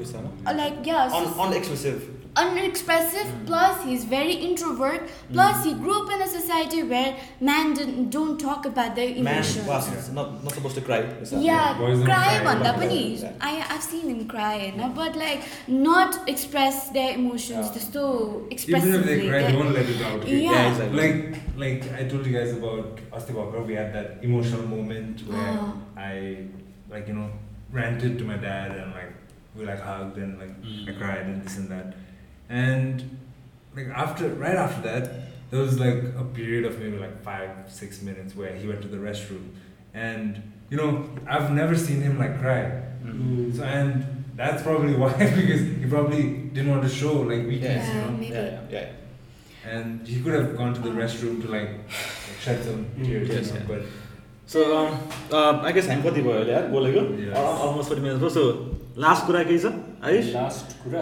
[2.33, 2.45] bizarre.
[2.45, 3.27] like yeah Un- so- unexpressive.
[3.29, 7.15] unexpressive plus he's very introvert plus he grew up in a society where
[7.49, 11.01] men didn't, don't talk about their Man emotions was not, not supposed to cry.
[11.03, 11.41] bizarre.
[11.41, 13.49] yeah Boys don't cry cry, भन्दा but- पनि Yeah.
[13.49, 15.41] I I've seen him cry होइन but like
[15.89, 17.73] not express their emotions Yeah.
[17.77, 20.19] त्यस्तो Even if they expressively cry, क्या। don't let it out.
[20.23, 20.39] okay?
[20.47, 20.69] Yeah.
[20.71, 20.99] exactly.
[21.03, 21.19] Like,
[21.65, 25.69] like I told you guys about Asti Bhakra, we had that emotional moment where Oh.
[26.09, 26.13] I,
[26.93, 27.29] like, you know,
[27.79, 29.15] ranted to my dad and like
[29.57, 30.89] we like hugged and like Mm.
[30.91, 31.89] I cried and this and that.
[32.49, 33.17] And
[33.75, 35.09] like after, right after that,
[35.51, 38.87] there was like a period of maybe like five, six minutes where he went to
[38.87, 39.49] the restroom,
[39.93, 42.61] and you know, I've never seen him like cry.
[43.03, 43.55] Mm.
[43.55, 46.23] So and that's probably why because he probably
[46.53, 48.17] didn't want to show like weakness, Yeah, you know.
[48.17, 48.33] maybe.
[48.33, 49.71] Yeah, yeah, yeah.
[49.77, 51.71] And he could have gone to the restroom to like
[52.41, 53.65] shed some tears, Yes, you know, yeah.
[53.67, 53.81] but
[54.51, 54.93] So, um,
[55.31, 57.35] uh, I guess हामी कति भयो अहिले यार बोलेको Yes.
[57.39, 58.43] Almost forty minute भयो so
[59.05, 59.73] last कुरा केही छ
[60.11, 61.01] आयुष लास्ट कुरा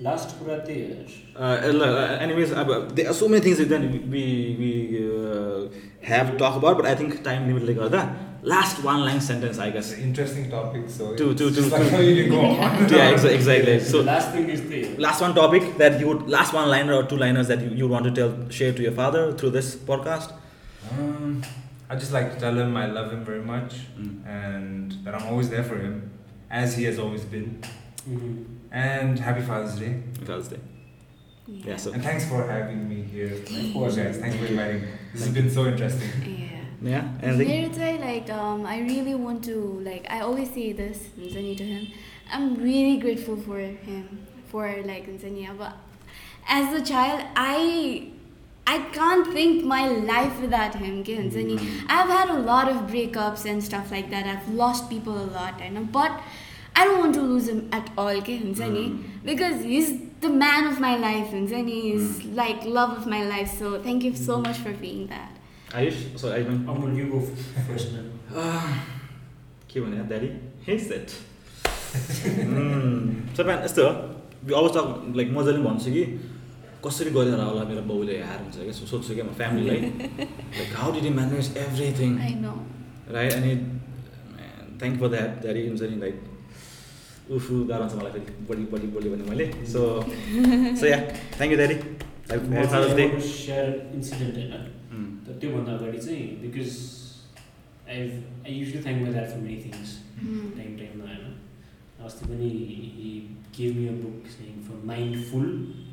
[0.00, 1.10] last Furatier.
[1.34, 4.70] Uh, uh anyways, uh, there are so many things that we we
[5.10, 5.68] uh,
[6.02, 8.16] have talk about, but I think time limit like that.
[8.42, 9.92] Last one line sentence, I guess.
[9.94, 11.16] Interesting topic, so.
[11.16, 12.88] To, to, to, to, like to you go on.
[12.88, 13.80] yeah, exa- exactly.
[13.80, 17.02] So last thing is the last one topic that you would last one liner or
[17.02, 20.32] two liners that you, you want to tell share to your father through this podcast.
[20.92, 21.42] Um,
[21.90, 24.24] I just like to tell him I love him very much mm.
[24.26, 26.10] and that I'm always there for him,
[26.48, 27.60] as he has always been.
[28.08, 30.02] Mm-hmm and happy Father's Day.
[30.26, 30.60] Father's Day.
[31.46, 31.68] Yeah.
[31.68, 31.92] yeah so.
[31.92, 33.32] And thanks for having me here.
[33.32, 34.18] Of course, guys.
[34.18, 34.88] Thanks for inviting me.
[35.14, 36.10] This has been so interesting.
[36.22, 36.90] Yeah.
[36.92, 37.08] Yeah.
[37.22, 41.56] And Later today, like um, I really want to like I always say this Nzani
[41.56, 41.86] to him.
[42.30, 45.72] I'm really grateful for him for like Nzania, but
[46.46, 48.10] as a child, I
[48.66, 51.02] I can't think my life without him.
[51.02, 51.56] Nzani.
[51.58, 51.86] Mm.
[51.88, 54.26] I've had a lot of breakups and stuff like that.
[54.26, 56.20] I've lost people a lot, and but
[56.80, 58.84] I don't want to lose him at all के हुन्छ नि
[59.28, 59.90] because he's
[60.24, 62.10] the man of my life हुन्छ नि he's
[62.40, 65.32] like love of my life so thank you so much for being that.
[65.78, 67.20] Ayush, so I mean, Amol you go
[67.68, 68.10] first man
[69.72, 70.28] के भने daddy
[70.66, 71.16] हे set
[73.38, 74.80] सबै यस्तो हो अवस्था
[75.18, 76.04] like मजाले भन्छु कि
[76.84, 79.80] कसरी गरेर होला मेरो बाउले हार हुन्छ क्या सो- सोध्छु क्या म फ्यामिलीलाई
[80.58, 82.56] like how did you manage everything I know.
[83.16, 83.52] Right अनि
[84.80, 86.16] थ्याङ्क फर द्याट ड्याडी हुन्छ नि लाइक
[87.34, 89.80] उफु गाह्रो हुन्छ मलाई फेरि। बढी बढी बोल्यो भने मैले। So
[90.80, 90.98] so yeah
[91.38, 91.76] thank you daddy
[93.96, 94.52] incident होइन
[95.26, 96.70] तर त्योभन्दा अगाडि चाहिँ because
[97.88, 97.98] I
[98.46, 99.90] I usually thank my that for many things.
[100.58, 101.24] Time टाइममा होइन
[102.06, 102.48] अस्ति पनि
[103.00, 103.10] he
[103.58, 105.46] give me a book सेङ from mindful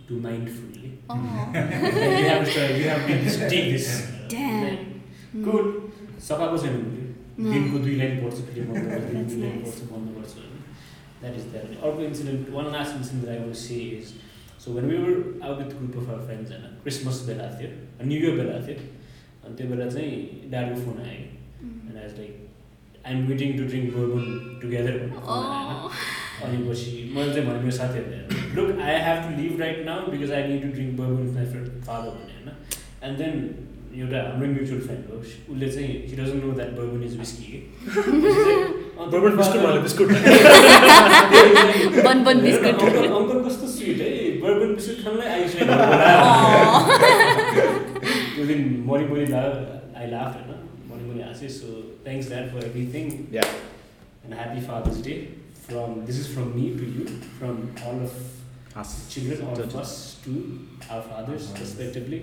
[0.07, 0.81] to mindfully
[1.13, 3.15] you have to you have to
[3.53, 3.87] take this.
[4.33, 4.77] Damn.
[5.45, 5.65] Good
[6.27, 6.75] सकाएको छैन.
[7.39, 9.57] दिनको दुई लाइन पढ्छु फेरि बन्द गर्छु That's दुई लाइन.
[9.63, 10.39] पढ्छु बन्द गर्छु।
[11.23, 14.13] होइन द्याट इज द्याट अर्को incident one last incident I want say is
[14.65, 15.13] so when we were
[15.43, 17.69] out with group of our friends होइन क्रिसमस बेला थियो
[18.05, 18.77] न्यु इयर बेला थियो
[19.45, 21.23] अनि त्यो बेला चाहिँ ड्याडको फोन आयो.
[21.63, 25.89] एन्ड आज like I'm waiting to drink bourbon together Oh.
[26.43, 30.31] अनि पछि मैले चाहिँ भने मेरो साथीहरूले look I have to leave right now because
[30.31, 32.49] I need to drink bourbon with my friend father भने होइन
[33.03, 33.35] and then
[33.98, 35.16] एउटा हाम्रो म्युचुअल फ्रेन्ड हो
[35.52, 37.52] उसले चाहिँ he doesn't know that bourbon is whisky
[39.14, 40.08] bourbon biscuit वाला biscuit
[42.08, 44.12] bun bun biscuit uncle uncle कस्तो sweet है
[44.44, 45.74] बर्बन बिस्कुट खानलाई आइसकेको
[48.34, 49.42] त्यो दिन मरि मरि ला
[50.00, 50.50] आई लाफ होइन
[50.90, 51.68] मरि मरि हाँसेँ so
[52.06, 53.04] thanks that for everything
[53.36, 53.48] Yeah.
[54.24, 55.14] And happy Father's Day
[55.66, 57.04] from this is from me to you
[57.38, 57.56] from
[57.90, 58.18] all of
[58.80, 58.90] Us.
[59.12, 59.92] children, all of us,
[60.24, 60.32] to
[60.88, 61.62] our fathers, Fathers.
[61.62, 62.18] respectively.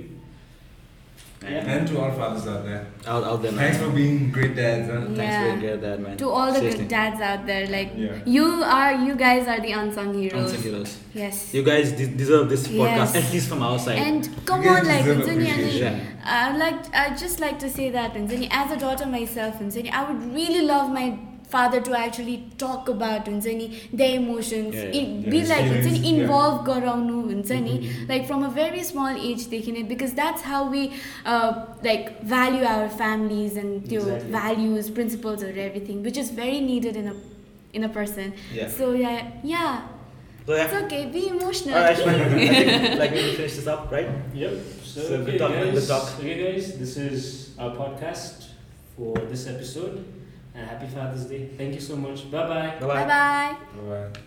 [1.43, 1.49] yeah.
[1.72, 2.86] And to all fathers out there.
[3.07, 3.72] Out, out there, man.
[3.72, 4.91] Thanks for being great dads.
[4.91, 5.01] Huh?
[5.07, 5.41] Thanks Yeah.
[5.45, 6.16] for being here, dad, man.
[6.18, 6.80] To all the Seriously.
[6.80, 8.16] good dads out there, like Yeah.
[8.26, 10.53] you are, you guys are the unsung heroes.
[10.53, 10.99] Unsung heroes.
[11.14, 11.55] Yes.
[11.55, 13.16] You guys de- deserve this podcast, Yes.
[13.16, 13.99] at least from our side.
[13.99, 15.95] And come on, like deserve Anthony, appreciation.
[15.95, 19.91] Anthony, I'd like, I'd just like to say that Anthony, as a daughter myself, Anthony,
[19.91, 21.18] I would really love my
[21.53, 25.30] father to actually talk about Anthony, their emotions, Yeah, in- yeah.
[25.34, 26.24] be Yeah, like experience, Anthony, yeah.
[26.24, 28.09] involve गराउनु हुन्छ नि Mhm.
[28.11, 30.82] like from a very small age देखि नै because that's how we
[31.34, 31.51] uh,
[31.89, 34.32] like value our families and त्यो Exactly.
[34.39, 37.16] values, principles or everything, which is very needed in a
[37.80, 38.34] in a person.
[38.57, 38.68] Yeah.
[38.80, 39.22] So yeah,
[39.53, 39.76] yeah,
[40.47, 40.66] So, yeah.
[40.66, 40.99] it's okay.
[41.13, 41.78] Be emotional.
[41.78, 44.09] Alright, I think, like we finish this up, right?
[44.41, 44.51] Yep.
[44.84, 46.11] So, So, good okay, talk, man, guys, good talk.
[46.20, 47.24] okay, guys, this is
[47.59, 48.45] our podcast
[48.97, 49.97] for this episode.
[50.55, 51.48] And happy Father's Day.
[51.57, 52.30] Thank you so much.
[52.30, 52.74] Bye bye.
[52.80, 53.05] Bye-bye.
[53.05, 53.57] Bye bye.
[53.80, 54.20] Bye-bye.